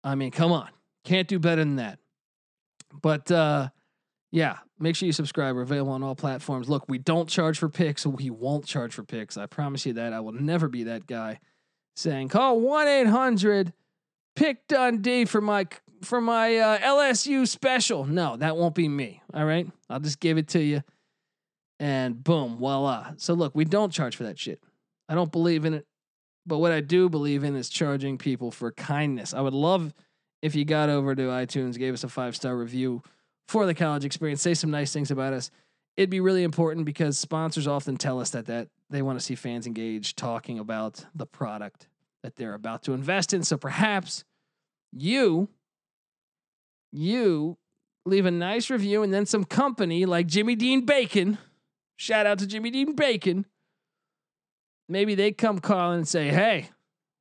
I 0.02 0.14
mean, 0.14 0.30
come 0.30 0.52
on. 0.52 0.68
Can't 1.04 1.28
do 1.28 1.38
better 1.38 1.62
than 1.62 1.76
that. 1.76 1.98
But 3.00 3.30
uh, 3.30 3.68
yeah, 4.30 4.58
make 4.78 4.96
sure 4.96 5.06
you 5.06 5.12
subscribe. 5.12 5.54
We're 5.54 5.62
available 5.62 5.92
on 5.92 6.02
all 6.02 6.14
platforms. 6.14 6.68
Look, 6.68 6.88
we 6.88 6.98
don't 6.98 7.28
charge 7.28 7.58
for 7.58 7.68
picks. 7.68 8.06
We 8.06 8.30
won't 8.30 8.64
charge 8.64 8.94
for 8.94 9.02
picks. 9.02 9.36
I 9.36 9.46
promise 9.46 9.84
you 9.86 9.94
that. 9.94 10.12
I 10.12 10.20
will 10.20 10.32
never 10.32 10.68
be 10.68 10.84
that 10.84 11.06
guy 11.06 11.38
saying 11.94 12.28
call 12.28 12.58
one 12.60 12.88
eight 12.88 13.06
hundred 13.06 13.72
pick 14.34 14.66
Dundee 14.66 15.26
for 15.26 15.42
my 15.42 15.66
for 16.02 16.20
my 16.20 16.56
uh, 16.56 16.78
LSU 16.78 17.46
special. 17.46 18.04
No, 18.04 18.36
that 18.36 18.56
won't 18.56 18.74
be 18.74 18.88
me. 18.88 19.22
All 19.34 19.44
right, 19.44 19.66
I'll 19.88 20.00
just 20.00 20.20
give 20.20 20.38
it 20.38 20.48
to 20.48 20.62
you, 20.62 20.82
and 21.80 22.22
boom, 22.22 22.56
voila. 22.56 23.12
So 23.16 23.34
look, 23.34 23.54
we 23.54 23.64
don't 23.64 23.92
charge 23.92 24.16
for 24.16 24.24
that 24.24 24.38
shit. 24.38 24.60
I 25.08 25.14
don't 25.14 25.32
believe 25.32 25.64
in 25.64 25.74
it, 25.74 25.86
but 26.46 26.58
what 26.58 26.72
I 26.72 26.80
do 26.80 27.08
believe 27.08 27.44
in 27.44 27.56
is 27.56 27.68
charging 27.68 28.18
people 28.18 28.50
for 28.50 28.72
kindness. 28.72 29.34
I 29.34 29.40
would 29.40 29.54
love 29.54 29.92
if 30.42 30.56
you 30.56 30.64
got 30.64 30.88
over 30.88 31.14
to 31.14 31.22
iTunes, 31.22 31.78
gave 31.78 31.94
us 31.94 32.04
a 32.04 32.08
five 32.08 32.36
star 32.36 32.56
review 32.56 33.02
for 33.48 33.64
the 33.66 33.74
college 33.74 34.04
experience, 34.04 34.42
say 34.42 34.54
some 34.54 34.70
nice 34.70 34.92
things 34.92 35.10
about 35.10 35.32
us. 35.32 35.50
It'd 35.96 36.10
be 36.10 36.20
really 36.20 36.42
important 36.42 36.86
because 36.86 37.18
sponsors 37.18 37.66
often 37.66 37.96
tell 37.96 38.20
us 38.20 38.30
that 38.30 38.46
that 38.46 38.68
they 38.90 39.02
want 39.02 39.18
to 39.18 39.24
see 39.24 39.34
fans 39.34 39.66
engaged 39.66 40.16
talking 40.16 40.58
about 40.58 41.04
the 41.14 41.26
product 41.26 41.88
that 42.22 42.36
they're 42.36 42.54
about 42.54 42.82
to 42.84 42.92
invest 42.92 43.32
in. 43.32 43.42
So 43.42 43.56
perhaps 43.56 44.24
you 44.92 45.48
you 46.92 47.56
leave 48.04 48.26
a 48.26 48.30
nice 48.30 48.70
review 48.70 49.02
and 49.02 49.12
then 49.12 49.26
some 49.26 49.44
company 49.44 50.04
like 50.06 50.26
Jimmy 50.26 50.54
Dean 50.54 50.84
Bacon, 50.84 51.38
shout 51.96 52.26
out 52.26 52.38
to 52.40 52.46
Jimmy 52.46 52.70
Dean 52.70 52.94
Bacon. 52.94 53.46
Maybe 54.88 55.14
they 55.14 55.32
come 55.32 55.58
calling 55.58 55.98
and 55.98 56.08
say, 56.08 56.28
"Hey, 56.28 56.70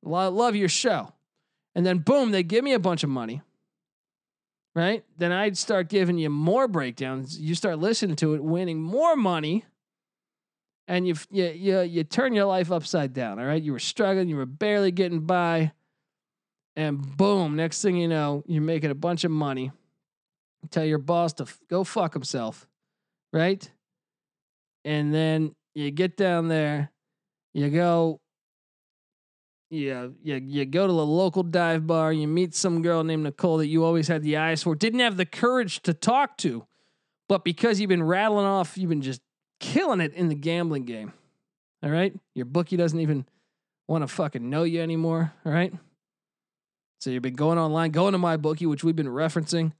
love 0.02 0.54
your 0.54 0.68
show." 0.68 1.12
and 1.74 1.86
then 1.86 1.98
boom, 1.98 2.30
they 2.32 2.42
give 2.42 2.62
me 2.64 2.72
a 2.74 2.78
bunch 2.78 3.02
of 3.02 3.10
money. 3.10 3.40
right? 4.74 5.04
Then 5.18 5.32
I'd 5.32 5.56
start 5.58 5.88
giving 5.88 6.18
you 6.18 6.30
more 6.30 6.66
breakdowns. 6.68 7.38
You 7.38 7.54
start 7.54 7.78
listening 7.78 8.16
to 8.16 8.34
it, 8.34 8.42
winning 8.42 8.80
more 8.82 9.16
money, 9.16 9.64
and 10.88 11.06
you 11.06 11.14
you 11.30 11.46
you 11.46 11.80
you 11.80 12.04
turn 12.04 12.34
your 12.34 12.46
life 12.46 12.70
upside 12.72 13.12
down. 13.12 13.38
All 13.38 13.46
right, 13.46 13.62
you 13.62 13.72
were 13.72 13.78
struggling, 13.78 14.28
you 14.28 14.36
were 14.36 14.46
barely 14.46 14.90
getting 14.90 15.20
by, 15.20 15.72
and 16.76 17.16
boom, 17.16 17.56
next 17.56 17.82
thing 17.82 17.96
you 17.96 18.08
know, 18.08 18.42
you're 18.46 18.62
making 18.62 18.90
a 18.90 18.94
bunch 18.94 19.24
of 19.24 19.30
money. 19.30 19.72
Tell 20.70 20.84
your 20.84 20.98
boss 20.98 21.32
to 21.34 21.44
f- 21.44 21.60
go 21.68 21.84
fuck 21.84 22.14
himself, 22.14 22.66
right? 23.32 23.68
And 24.84 25.12
then 25.12 25.54
you 25.74 25.90
get 25.90 26.16
down 26.16 26.48
there, 26.48 26.90
you 27.52 27.68
go 27.70 28.20
you, 29.72 30.14
you, 30.22 30.34
you 30.34 30.64
go 30.66 30.86
to 30.86 30.92
the 30.92 31.06
local 31.06 31.42
dive 31.42 31.86
bar, 31.86 32.12
you 32.12 32.28
meet 32.28 32.54
some 32.54 32.82
girl 32.82 33.02
named 33.02 33.22
Nicole 33.22 33.56
that 33.56 33.68
you 33.68 33.84
always 33.84 34.06
had 34.06 34.22
the 34.22 34.36
eyes 34.36 34.62
for, 34.62 34.74
didn't 34.74 35.00
have 35.00 35.16
the 35.16 35.24
courage 35.24 35.80
to 35.82 35.94
talk 35.94 36.36
to, 36.38 36.66
but 37.26 37.42
because 37.42 37.80
you've 37.80 37.88
been 37.88 38.02
rattling 38.02 38.44
off, 38.44 38.76
you've 38.76 38.90
been 38.90 39.00
just 39.00 39.22
killing 39.60 40.00
it 40.00 40.12
in 40.12 40.28
the 40.28 40.34
gambling 40.34 40.84
game. 40.84 41.14
All 41.82 41.88
right? 41.88 42.14
Your 42.34 42.44
bookie 42.44 42.76
doesn't 42.76 43.00
even 43.00 43.24
want 43.88 44.02
to 44.02 44.08
fucking 44.08 44.50
know 44.50 44.64
you 44.64 44.82
anymore. 44.82 45.32
All 45.46 45.52
right? 45.52 45.72
So 47.02 47.10
you've 47.10 47.20
been 47.20 47.34
going 47.34 47.58
online, 47.58 47.90
going 47.90 48.12
to 48.12 48.18
my 48.18 48.36
bookie, 48.36 48.64
which 48.64 48.84
we've 48.84 48.94
been 48.94 49.08
referencing, 49.08 49.72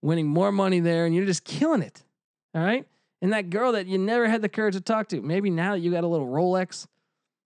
winning 0.00 0.28
more 0.28 0.52
money 0.52 0.78
there, 0.78 1.06
and 1.06 1.14
you're 1.14 1.26
just 1.26 1.42
killing 1.42 1.82
it. 1.82 2.04
All 2.54 2.62
right? 2.62 2.86
And 3.20 3.32
that 3.32 3.50
girl 3.50 3.72
that 3.72 3.88
you 3.88 3.98
never 3.98 4.28
had 4.28 4.42
the 4.42 4.48
courage 4.48 4.74
to 4.74 4.80
talk 4.80 5.08
to, 5.08 5.20
maybe 5.20 5.50
now 5.50 5.74
you 5.74 5.90
got 5.90 6.04
a 6.04 6.06
little 6.06 6.28
Rolex, 6.28 6.86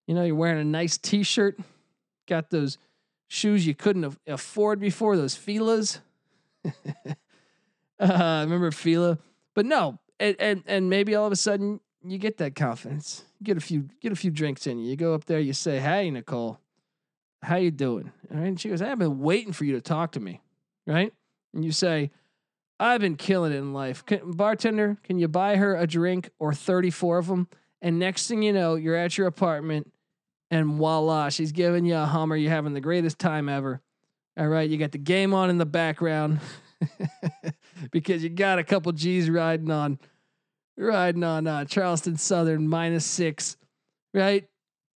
you 0.05 0.13
know, 0.13 0.23
you're 0.23 0.35
wearing 0.35 0.61
a 0.61 0.63
nice 0.63 0.99
t 0.99 1.23
shirt 1.23 1.59
got 2.27 2.51
those 2.51 2.77
shoes 3.27 3.65
you 3.65 3.73
couldn't 3.73 4.15
afford 4.27 4.79
before, 4.79 5.17
those 5.17 5.33
Fila's. 5.33 5.99
uh, 7.99 8.41
remember 8.43 8.69
Fila? 8.69 9.17
But 9.55 9.65
no, 9.65 9.97
and, 10.19 10.35
and 10.37 10.63
and 10.67 10.91
maybe 10.91 11.15
all 11.15 11.25
of 11.25 11.31
a 11.31 11.37
sudden 11.37 11.79
you 12.03 12.19
get 12.19 12.37
that 12.37 12.53
confidence. 12.53 13.23
get 13.41 13.57
a 13.57 13.61
few 13.61 13.89
get 13.99 14.11
a 14.11 14.15
few 14.15 14.29
drinks 14.29 14.67
in 14.67 14.77
you. 14.77 14.91
You 14.91 14.95
go 14.95 15.15
up 15.15 15.25
there, 15.25 15.39
you 15.39 15.53
say, 15.53 15.79
"Hey, 15.79 16.11
Nicole, 16.11 16.59
how 17.43 17.57
you 17.57 17.71
doing?" 17.71 18.11
All 18.31 18.39
right, 18.39 18.47
and 18.47 18.59
she 18.59 18.69
goes, 18.69 18.81
"I've 18.81 18.99
been 18.99 19.19
waiting 19.19 19.53
for 19.53 19.65
you 19.65 19.73
to 19.73 19.81
talk 19.81 20.13
to 20.13 20.19
me." 20.19 20.41
Right, 20.87 21.13
and 21.53 21.63
you 21.63 21.71
say, 21.71 22.11
"I've 22.79 23.01
been 23.01 23.15
killing 23.15 23.51
it 23.51 23.57
in 23.57 23.73
life." 23.73 24.05
Can, 24.05 24.31
bartender, 24.31 24.97
can 25.03 25.19
you 25.19 25.27
buy 25.27 25.55
her 25.57 25.75
a 25.75 25.87
drink 25.87 26.29
or 26.39 26.53
thirty 26.53 26.89
four 26.89 27.17
of 27.17 27.27
them? 27.27 27.47
And 27.81 27.99
next 27.99 28.27
thing 28.27 28.41
you 28.41 28.53
know, 28.53 28.75
you're 28.75 28.95
at 28.95 29.17
your 29.17 29.27
apartment 29.27 29.91
and 30.49 30.75
voila, 30.75 31.29
she's 31.29 31.51
giving 31.51 31.83
you 31.83 31.95
a 31.95 32.05
Hummer. 32.05 32.35
You're 32.35 32.51
having 32.51 32.73
the 32.73 32.81
greatest 32.81 33.19
time 33.19 33.49
ever. 33.49 33.81
All 34.37 34.47
right, 34.47 34.69
you 34.69 34.77
got 34.77 34.91
the 34.91 34.97
game 34.97 35.33
on 35.33 35.49
in 35.49 35.57
the 35.57 35.65
background 35.65 36.39
because 37.91 38.23
you 38.23 38.29
got 38.29 38.57
a 38.57 38.63
couple 38.63 38.91
G's 38.91 39.29
riding 39.29 39.69
on, 39.69 39.99
riding 40.77 41.23
on 41.23 41.45
uh, 41.45 41.65
Charleston 41.65 42.17
Southern 42.17 42.67
minus 42.67 43.05
six, 43.05 43.57
right? 44.13 44.47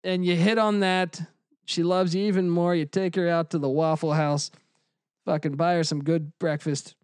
And 0.04 0.24
you 0.24 0.36
hit 0.36 0.58
on 0.58 0.80
that. 0.80 1.20
She 1.66 1.82
loves 1.82 2.14
you 2.14 2.24
even 2.24 2.48
more. 2.48 2.74
You 2.74 2.86
take 2.86 3.16
her 3.16 3.28
out 3.28 3.50
to 3.50 3.58
the 3.58 3.68
Waffle 3.68 4.12
House, 4.12 4.50
fucking 5.26 5.56
buy 5.56 5.74
her 5.74 5.84
some 5.84 6.02
good 6.02 6.36
breakfast. 6.38 6.94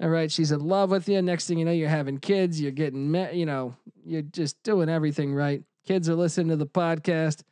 All 0.00 0.08
right, 0.08 0.30
she's 0.30 0.52
in 0.52 0.60
love 0.60 0.90
with 0.90 1.08
you. 1.08 1.22
Next 1.22 1.46
thing 1.46 1.58
you 1.58 1.64
know, 1.64 1.72
you're 1.72 1.88
having 1.88 2.18
kids. 2.18 2.60
You're 2.60 2.72
getting, 2.72 3.10
met, 3.10 3.34
you 3.34 3.46
know, 3.46 3.74
you're 4.04 4.22
just 4.22 4.62
doing 4.62 4.88
everything 4.88 5.34
right. 5.34 5.62
Kids 5.86 6.08
are 6.08 6.14
listening 6.14 6.48
to 6.48 6.56
the 6.56 6.66
podcast. 6.66 7.42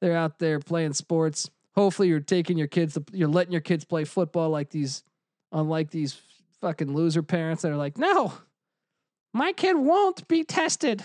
They're 0.00 0.16
out 0.16 0.38
there 0.38 0.58
playing 0.58 0.94
sports. 0.94 1.50
Hopefully, 1.74 2.08
you're 2.08 2.20
taking 2.20 2.58
your 2.58 2.66
kids. 2.66 2.94
To, 2.94 3.04
you're 3.12 3.28
letting 3.28 3.52
your 3.52 3.60
kids 3.60 3.84
play 3.84 4.04
football 4.04 4.50
like 4.50 4.70
these, 4.70 5.04
unlike 5.52 5.90
these 5.90 6.18
fucking 6.60 6.94
loser 6.94 7.22
parents 7.22 7.62
that 7.62 7.72
are 7.72 7.76
like, 7.76 7.98
no, 7.98 8.32
my 9.32 9.52
kid 9.52 9.76
won't 9.76 10.26
be 10.28 10.44
tested. 10.44 11.02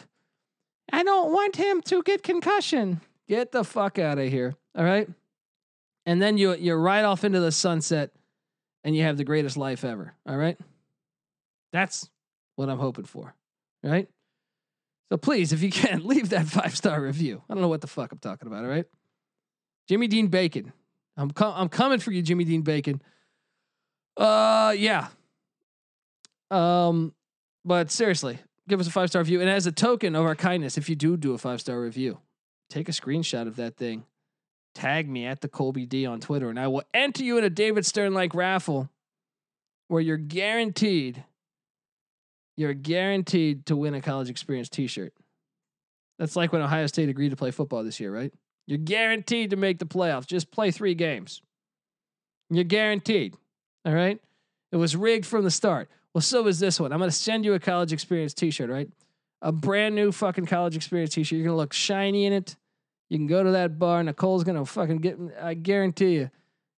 I 0.91 1.03
don't 1.03 1.31
want 1.31 1.55
him 1.55 1.81
to 1.83 2.01
get 2.03 2.23
concussion. 2.23 3.01
Get 3.31 3.53
the 3.53 3.63
fuck 3.63 3.97
out 3.97 4.19
of 4.19 4.27
here. 4.29 4.55
All 4.77 4.83
right. 4.83 5.07
And 6.05 6.21
then 6.21 6.37
you 6.37 6.53
you 6.53 6.75
ride 6.75 7.05
off 7.05 7.23
into 7.23 7.39
the 7.39 7.53
sunset 7.53 8.11
and 8.83 8.93
you 8.93 9.03
have 9.03 9.15
the 9.15 9.23
greatest 9.23 9.55
life 9.55 9.85
ever. 9.85 10.13
All 10.27 10.35
right. 10.35 10.59
That's 11.71 12.09
what 12.57 12.67
I'm 12.67 12.77
hoping 12.77 13.05
for. 13.05 13.33
Right. 13.85 14.09
So 15.09 15.17
please, 15.17 15.53
if 15.53 15.63
you 15.63 15.71
can, 15.71 16.05
leave 16.05 16.31
that 16.31 16.45
five 16.45 16.75
star 16.75 17.01
review. 17.01 17.41
I 17.49 17.53
don't 17.53 17.61
know 17.61 17.69
what 17.69 17.79
the 17.79 17.87
fuck 17.87 18.11
I'm 18.11 18.17
talking 18.17 18.49
about. 18.49 18.65
All 18.65 18.69
right, 18.69 18.85
Jimmy 19.87 20.07
Dean 20.07 20.27
Bacon. 20.27 20.73
I'm 21.15 21.31
com- 21.31 21.53
I'm 21.55 21.69
coming 21.69 21.99
for 21.99 22.11
you, 22.11 22.21
Jimmy 22.21 22.43
Dean 22.43 22.63
Bacon. 22.63 23.01
Uh, 24.17 24.75
yeah. 24.77 25.07
Um, 26.49 27.13
but 27.63 27.91
seriously, 27.91 28.39
give 28.67 28.81
us 28.81 28.87
a 28.87 28.91
five 28.91 29.07
star 29.07 29.21
review, 29.21 29.39
and 29.39 29.49
as 29.49 29.67
a 29.67 29.71
token 29.71 30.17
of 30.17 30.25
our 30.25 30.35
kindness, 30.35 30.77
if 30.77 30.89
you 30.89 30.97
do 30.97 31.15
do 31.15 31.33
a 31.33 31.37
five 31.37 31.61
star 31.61 31.79
review, 31.79 32.19
take 32.71 32.89
a 32.89 32.93
screenshot 32.93 33.47
of 33.47 33.57
that 33.57 33.77
thing, 33.77 34.05
tag 34.73 35.09
me 35.09 35.25
at 35.25 35.41
the 35.41 35.47
Colby 35.47 35.85
D 35.85 36.05
on 36.05 36.19
Twitter, 36.19 36.49
and 36.49 36.59
I 36.59 36.67
will 36.67 36.83
enter 36.93 37.23
you 37.23 37.37
in 37.37 37.43
a 37.43 37.49
David 37.49 37.85
Stern 37.85 38.13
like 38.13 38.33
raffle, 38.33 38.89
where 39.87 40.01
you're 40.01 40.17
guaranteed 40.17 41.23
you're 42.57 42.73
guaranteed 42.73 43.65
to 43.67 43.75
win 43.75 43.93
a 43.93 44.01
college 44.01 44.29
experience 44.29 44.69
t-shirt. 44.69 45.13
That's 46.19 46.35
like 46.35 46.53
when 46.53 46.61
Ohio 46.61 46.85
State 46.87 47.09
agreed 47.09 47.29
to 47.29 47.35
play 47.35 47.51
football 47.51 47.83
this 47.83 47.99
year, 47.99 48.13
right? 48.13 48.31
You're 48.67 48.77
guaranteed 48.77 49.49
to 49.49 49.55
make 49.55 49.79
the 49.79 49.85
playoffs. 49.85 50.27
Just 50.27 50.51
play 50.51 50.69
3 50.69 50.93
games. 50.93 51.41
You're 52.49 52.63
guaranteed. 52.63 53.35
All 53.85 53.93
right? 53.93 54.21
It 54.71 54.75
was 54.75 54.95
rigged 54.95 55.25
from 55.25 55.43
the 55.43 55.51
start. 55.51 55.89
Well, 56.13 56.21
so 56.21 56.45
is 56.47 56.59
this 56.59 56.79
one. 56.79 56.91
I'm 56.91 56.99
going 56.99 57.09
to 57.09 57.15
send 57.15 57.45
you 57.45 57.53
a 57.53 57.59
college 57.59 57.91
experience 57.91 58.33
t-shirt, 58.33 58.69
right? 58.69 58.89
A 59.41 59.51
brand 59.51 59.95
new 59.95 60.11
fucking 60.11 60.45
college 60.45 60.75
experience 60.75 61.15
t-shirt. 61.15 61.37
You're 61.37 61.45
going 61.45 61.55
to 61.55 61.57
look 61.57 61.73
shiny 61.73 62.25
in 62.25 62.33
it. 62.33 62.55
You 63.11 63.17
can 63.17 63.27
go 63.27 63.43
to 63.43 63.51
that 63.51 63.77
bar. 63.77 64.01
Nicole's 64.01 64.45
to 64.45 64.63
fucking 64.63 64.99
get 64.99 65.19
I 65.41 65.53
guarantee 65.53 66.13
you. 66.13 66.31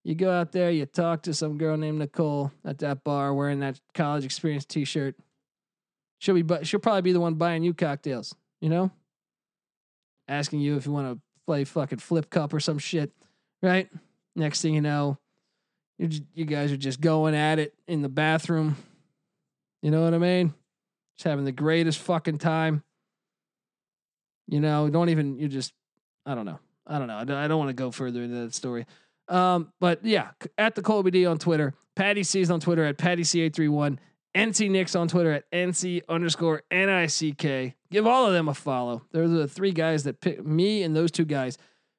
You 0.03 0.15
go 0.15 0.31
out 0.31 0.51
there, 0.51 0.71
you 0.71 0.87
talk 0.87 1.21
to 1.23 1.33
some 1.33 1.59
girl 1.59 1.77
named 1.77 1.99
Nicole 1.99 2.51
at 2.65 2.79
that 2.79 3.03
bar 3.03 3.35
wearing 3.35 3.59
that 3.59 3.79
college 3.93 4.25
experience 4.25 4.65
t-shirt. 4.65 5.15
She'll 6.17 6.41
be, 6.41 6.65
she'll 6.65 6.79
probably 6.79 7.03
be 7.03 7.11
the 7.11 7.19
one 7.19 7.35
buying 7.35 7.61
you 7.61 7.75
cocktails, 7.75 8.33
you 8.61 8.69
know, 8.69 8.89
asking 10.27 10.61
you 10.61 10.75
if 10.75 10.87
you 10.87 10.91
want 10.91 11.13
to 11.13 11.21
play 11.45 11.65
fucking 11.65 11.99
flip 11.99 12.31
cup 12.31 12.51
or 12.51 12.59
some 12.59 12.79
shit, 12.79 13.11
right? 13.61 13.87
Next 14.35 14.63
thing 14.63 14.73
you 14.73 14.81
know, 14.81 15.19
you 15.99 16.09
you 16.33 16.45
guys 16.45 16.71
are 16.71 16.77
just 16.77 16.99
going 16.99 17.35
at 17.35 17.59
it 17.59 17.75
in 17.87 18.01
the 18.01 18.09
bathroom. 18.09 18.75
You 19.83 19.91
know 19.91 20.03
what 20.03 20.15
I 20.15 20.17
mean? 20.17 20.55
Just 21.15 21.25
having 21.25 21.45
the 21.45 21.51
greatest 21.51 21.99
fucking 21.99 22.39
time. 22.39 22.83
You 24.47 24.61
know, 24.61 24.89
don't 24.89 25.09
even 25.09 25.37
you 25.37 25.47
just 25.47 25.73
I 26.25 26.35
don't 26.35 26.45
know. 26.45 26.59
I 26.85 26.99
don't 26.99 27.07
know. 27.07 27.17
I 27.17 27.47
don't, 27.47 27.57
want 27.57 27.69
to 27.69 27.73
go 27.73 27.91
further 27.91 28.21
into 28.23 28.35
that 28.35 28.53
story. 28.53 28.85
Um, 29.29 29.71
but 29.79 30.03
yeah, 30.03 30.31
at 30.57 30.75
the 30.75 30.81
Colby 30.81 31.11
D 31.11 31.25
on 31.25 31.37
Twitter, 31.37 31.73
Patty 31.95 32.23
C's 32.23 32.51
on 32.51 32.59
Twitter 32.59 32.83
at 32.83 32.97
Patty 32.97 33.23
C831. 33.23 33.97
NC 34.35 34.69
Nicks 34.71 34.95
on 34.95 35.07
Twitter 35.07 35.31
at 35.31 35.49
NC 35.51 36.01
underscore 36.09 36.63
NICK. 36.71 37.75
Give 37.91 38.07
all 38.07 38.25
of 38.25 38.33
them 38.33 38.47
a 38.47 38.53
follow. 38.53 39.03
They're 39.11 39.27
the 39.27 39.47
three 39.47 39.71
guys 39.71 40.03
that 40.05 40.21
pick 40.21 40.43
me 40.43 40.81
and 40.83 40.95
those 40.95 41.11
two 41.11 41.25
guys 41.25 41.57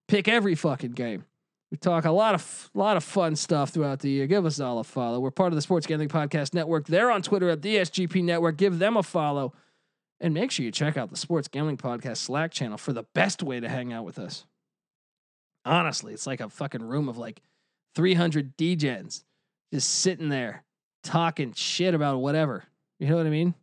pick 0.08 0.26
every 0.26 0.56
fucking 0.56 0.92
game. 0.92 1.24
We 1.70 1.78
talk 1.78 2.04
a 2.04 2.10
lot 2.10 2.34
of 2.34 2.70
lot 2.74 2.96
of 2.96 3.04
fun 3.04 3.36
stuff 3.36 3.70
throughout 3.70 4.00
the 4.00 4.10
year. 4.10 4.26
Give 4.26 4.46
us 4.46 4.60
all 4.60 4.78
a 4.80 4.84
follow. 4.84 5.20
We're 5.20 5.30
part 5.30 5.52
of 5.52 5.56
the 5.56 5.62
Sports 5.62 5.86
Gambling 5.86 6.08
Podcast 6.08 6.54
Network. 6.54 6.86
They're 6.86 7.10
on 7.10 7.22
Twitter 7.22 7.48
at 7.48 7.62
the 7.62 7.76
SGP 7.76 8.22
Network. 8.22 8.56
Give 8.56 8.78
them 8.78 8.96
a 8.96 9.02
follow. 9.02 9.54
And 10.20 10.32
make 10.32 10.50
sure 10.50 10.64
you 10.64 10.70
check 10.70 10.96
out 10.96 11.10
the 11.10 11.16
Sports 11.16 11.48
Gambling 11.48 11.76
Podcast 11.76 12.18
Slack 12.18 12.52
channel 12.52 12.78
for 12.78 12.92
the 12.92 13.04
best 13.14 13.42
way 13.42 13.60
to 13.60 13.68
hang 13.68 13.92
out 13.92 14.04
with 14.04 14.18
us. 14.18 14.46
Honestly, 15.64 16.12
it's 16.12 16.26
like 16.26 16.40
a 16.40 16.48
fucking 16.48 16.82
room 16.82 17.08
of 17.08 17.18
like 17.18 17.42
300 17.94 18.56
DGens 18.56 19.24
just 19.72 19.90
sitting 19.90 20.28
there 20.28 20.62
talking 21.02 21.52
shit 21.52 21.94
about 21.94 22.18
whatever. 22.18 22.64
You 22.98 23.08
know 23.08 23.16
what 23.16 23.26
I 23.26 23.30
mean? 23.30 23.54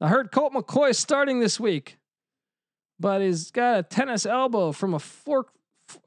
I 0.00 0.08
heard 0.08 0.32
Colt 0.32 0.52
McCoy 0.52 0.94
starting 0.94 1.38
this 1.40 1.60
week, 1.60 1.98
but 2.98 3.20
he's 3.20 3.50
got 3.50 3.78
a 3.78 3.82
tennis 3.82 4.26
elbow 4.26 4.72
from 4.72 4.94
a 4.94 4.98
fork, 4.98 5.52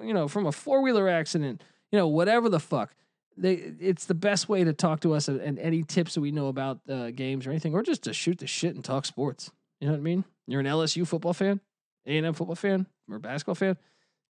you 0.02 0.14
know, 0.14 0.28
from 0.28 0.46
a 0.46 0.52
four 0.52 0.82
wheeler 0.82 1.08
accident. 1.08 1.64
You 1.92 2.00
know, 2.00 2.08
whatever 2.08 2.50
the 2.50 2.60
fuck. 2.60 2.94
They, 3.38 3.54
it's 3.54 4.06
the 4.06 4.14
best 4.14 4.48
way 4.48 4.64
to 4.64 4.74
talk 4.74 5.02
to 5.02 5.14
us 5.14 5.28
and 5.28 5.60
any 5.60 5.84
tips 5.84 6.14
that 6.16 6.22
we 6.22 6.32
know 6.32 6.48
about 6.48 6.80
uh, 6.90 7.12
games 7.12 7.46
or 7.46 7.50
anything, 7.52 7.74
or 7.74 7.84
just 7.84 8.04
to 8.04 8.14
shoot 8.14 8.38
the 8.38 8.48
shit 8.48 8.76
and 8.76 8.84
talk 8.84 9.06
sports. 9.06 9.52
You 9.82 9.88
know 9.88 9.94
what 9.94 10.00
I 10.00 10.04
mean? 10.04 10.24
You're 10.48 10.62
an 10.62 10.66
LSU 10.66 11.06
football 11.06 11.34
fan, 11.34 11.60
A 12.06 12.18
and 12.18 12.26
M 12.26 12.34
football 12.34 12.56
fan, 12.56 12.88
or 13.10 13.20
basketball 13.20 13.56
fan. 13.56 13.78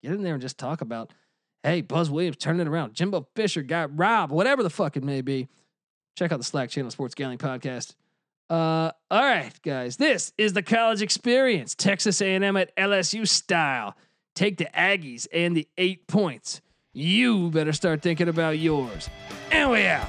Get 0.03 0.12
in 0.12 0.23
there 0.23 0.35
and 0.35 0.43
just 0.43 0.59
talk 0.59 0.81
about, 0.81 1.12
hey, 1.62 1.81
Buzz 1.81 2.11
Williams 2.11 2.37
turned 2.37 2.61
it 2.61 2.69
around. 2.69 2.95
Jimbo 2.95 3.27
Fisher 3.35 3.62
got 3.62 3.97
robbed, 3.99 4.33
whatever 4.33 4.62
the 4.62 4.71
fuck 4.71 4.97
it 4.97 5.05
may 5.05 5.21
be. 5.21 5.49
Check 6.17 6.33
out 6.33 6.38
the 6.38 6.45
Slack 6.45 6.71
channel, 6.71 6.90
Sports 6.90 7.14
Gambling 7.14 7.38
Podcast. 7.38 7.95
Uh, 8.49 8.90
all 9.11 9.23
right, 9.23 9.53
guys. 9.62 9.97
This 9.97 10.33
is 10.38 10.53
the 10.53 10.62
college 10.62 11.03
experience. 11.03 11.75
Texas 11.75 12.21
A&M 12.21 12.57
at 12.57 12.75
LSU 12.77 13.27
style. 13.27 13.97
Take 14.35 14.59
the 14.59 14.69
Aggies 14.77 15.27
and 15.33 15.57
the 15.57 15.69
eight 15.79 16.07
points. 16.07 16.61
You 16.97 17.51
better 17.51 17.73
start 17.73 18.03
thinking 18.03 18.29
about 18.29 18.59
yours. 18.61 19.11
And 19.51 19.69
we 19.69 19.85
out. 19.85 20.09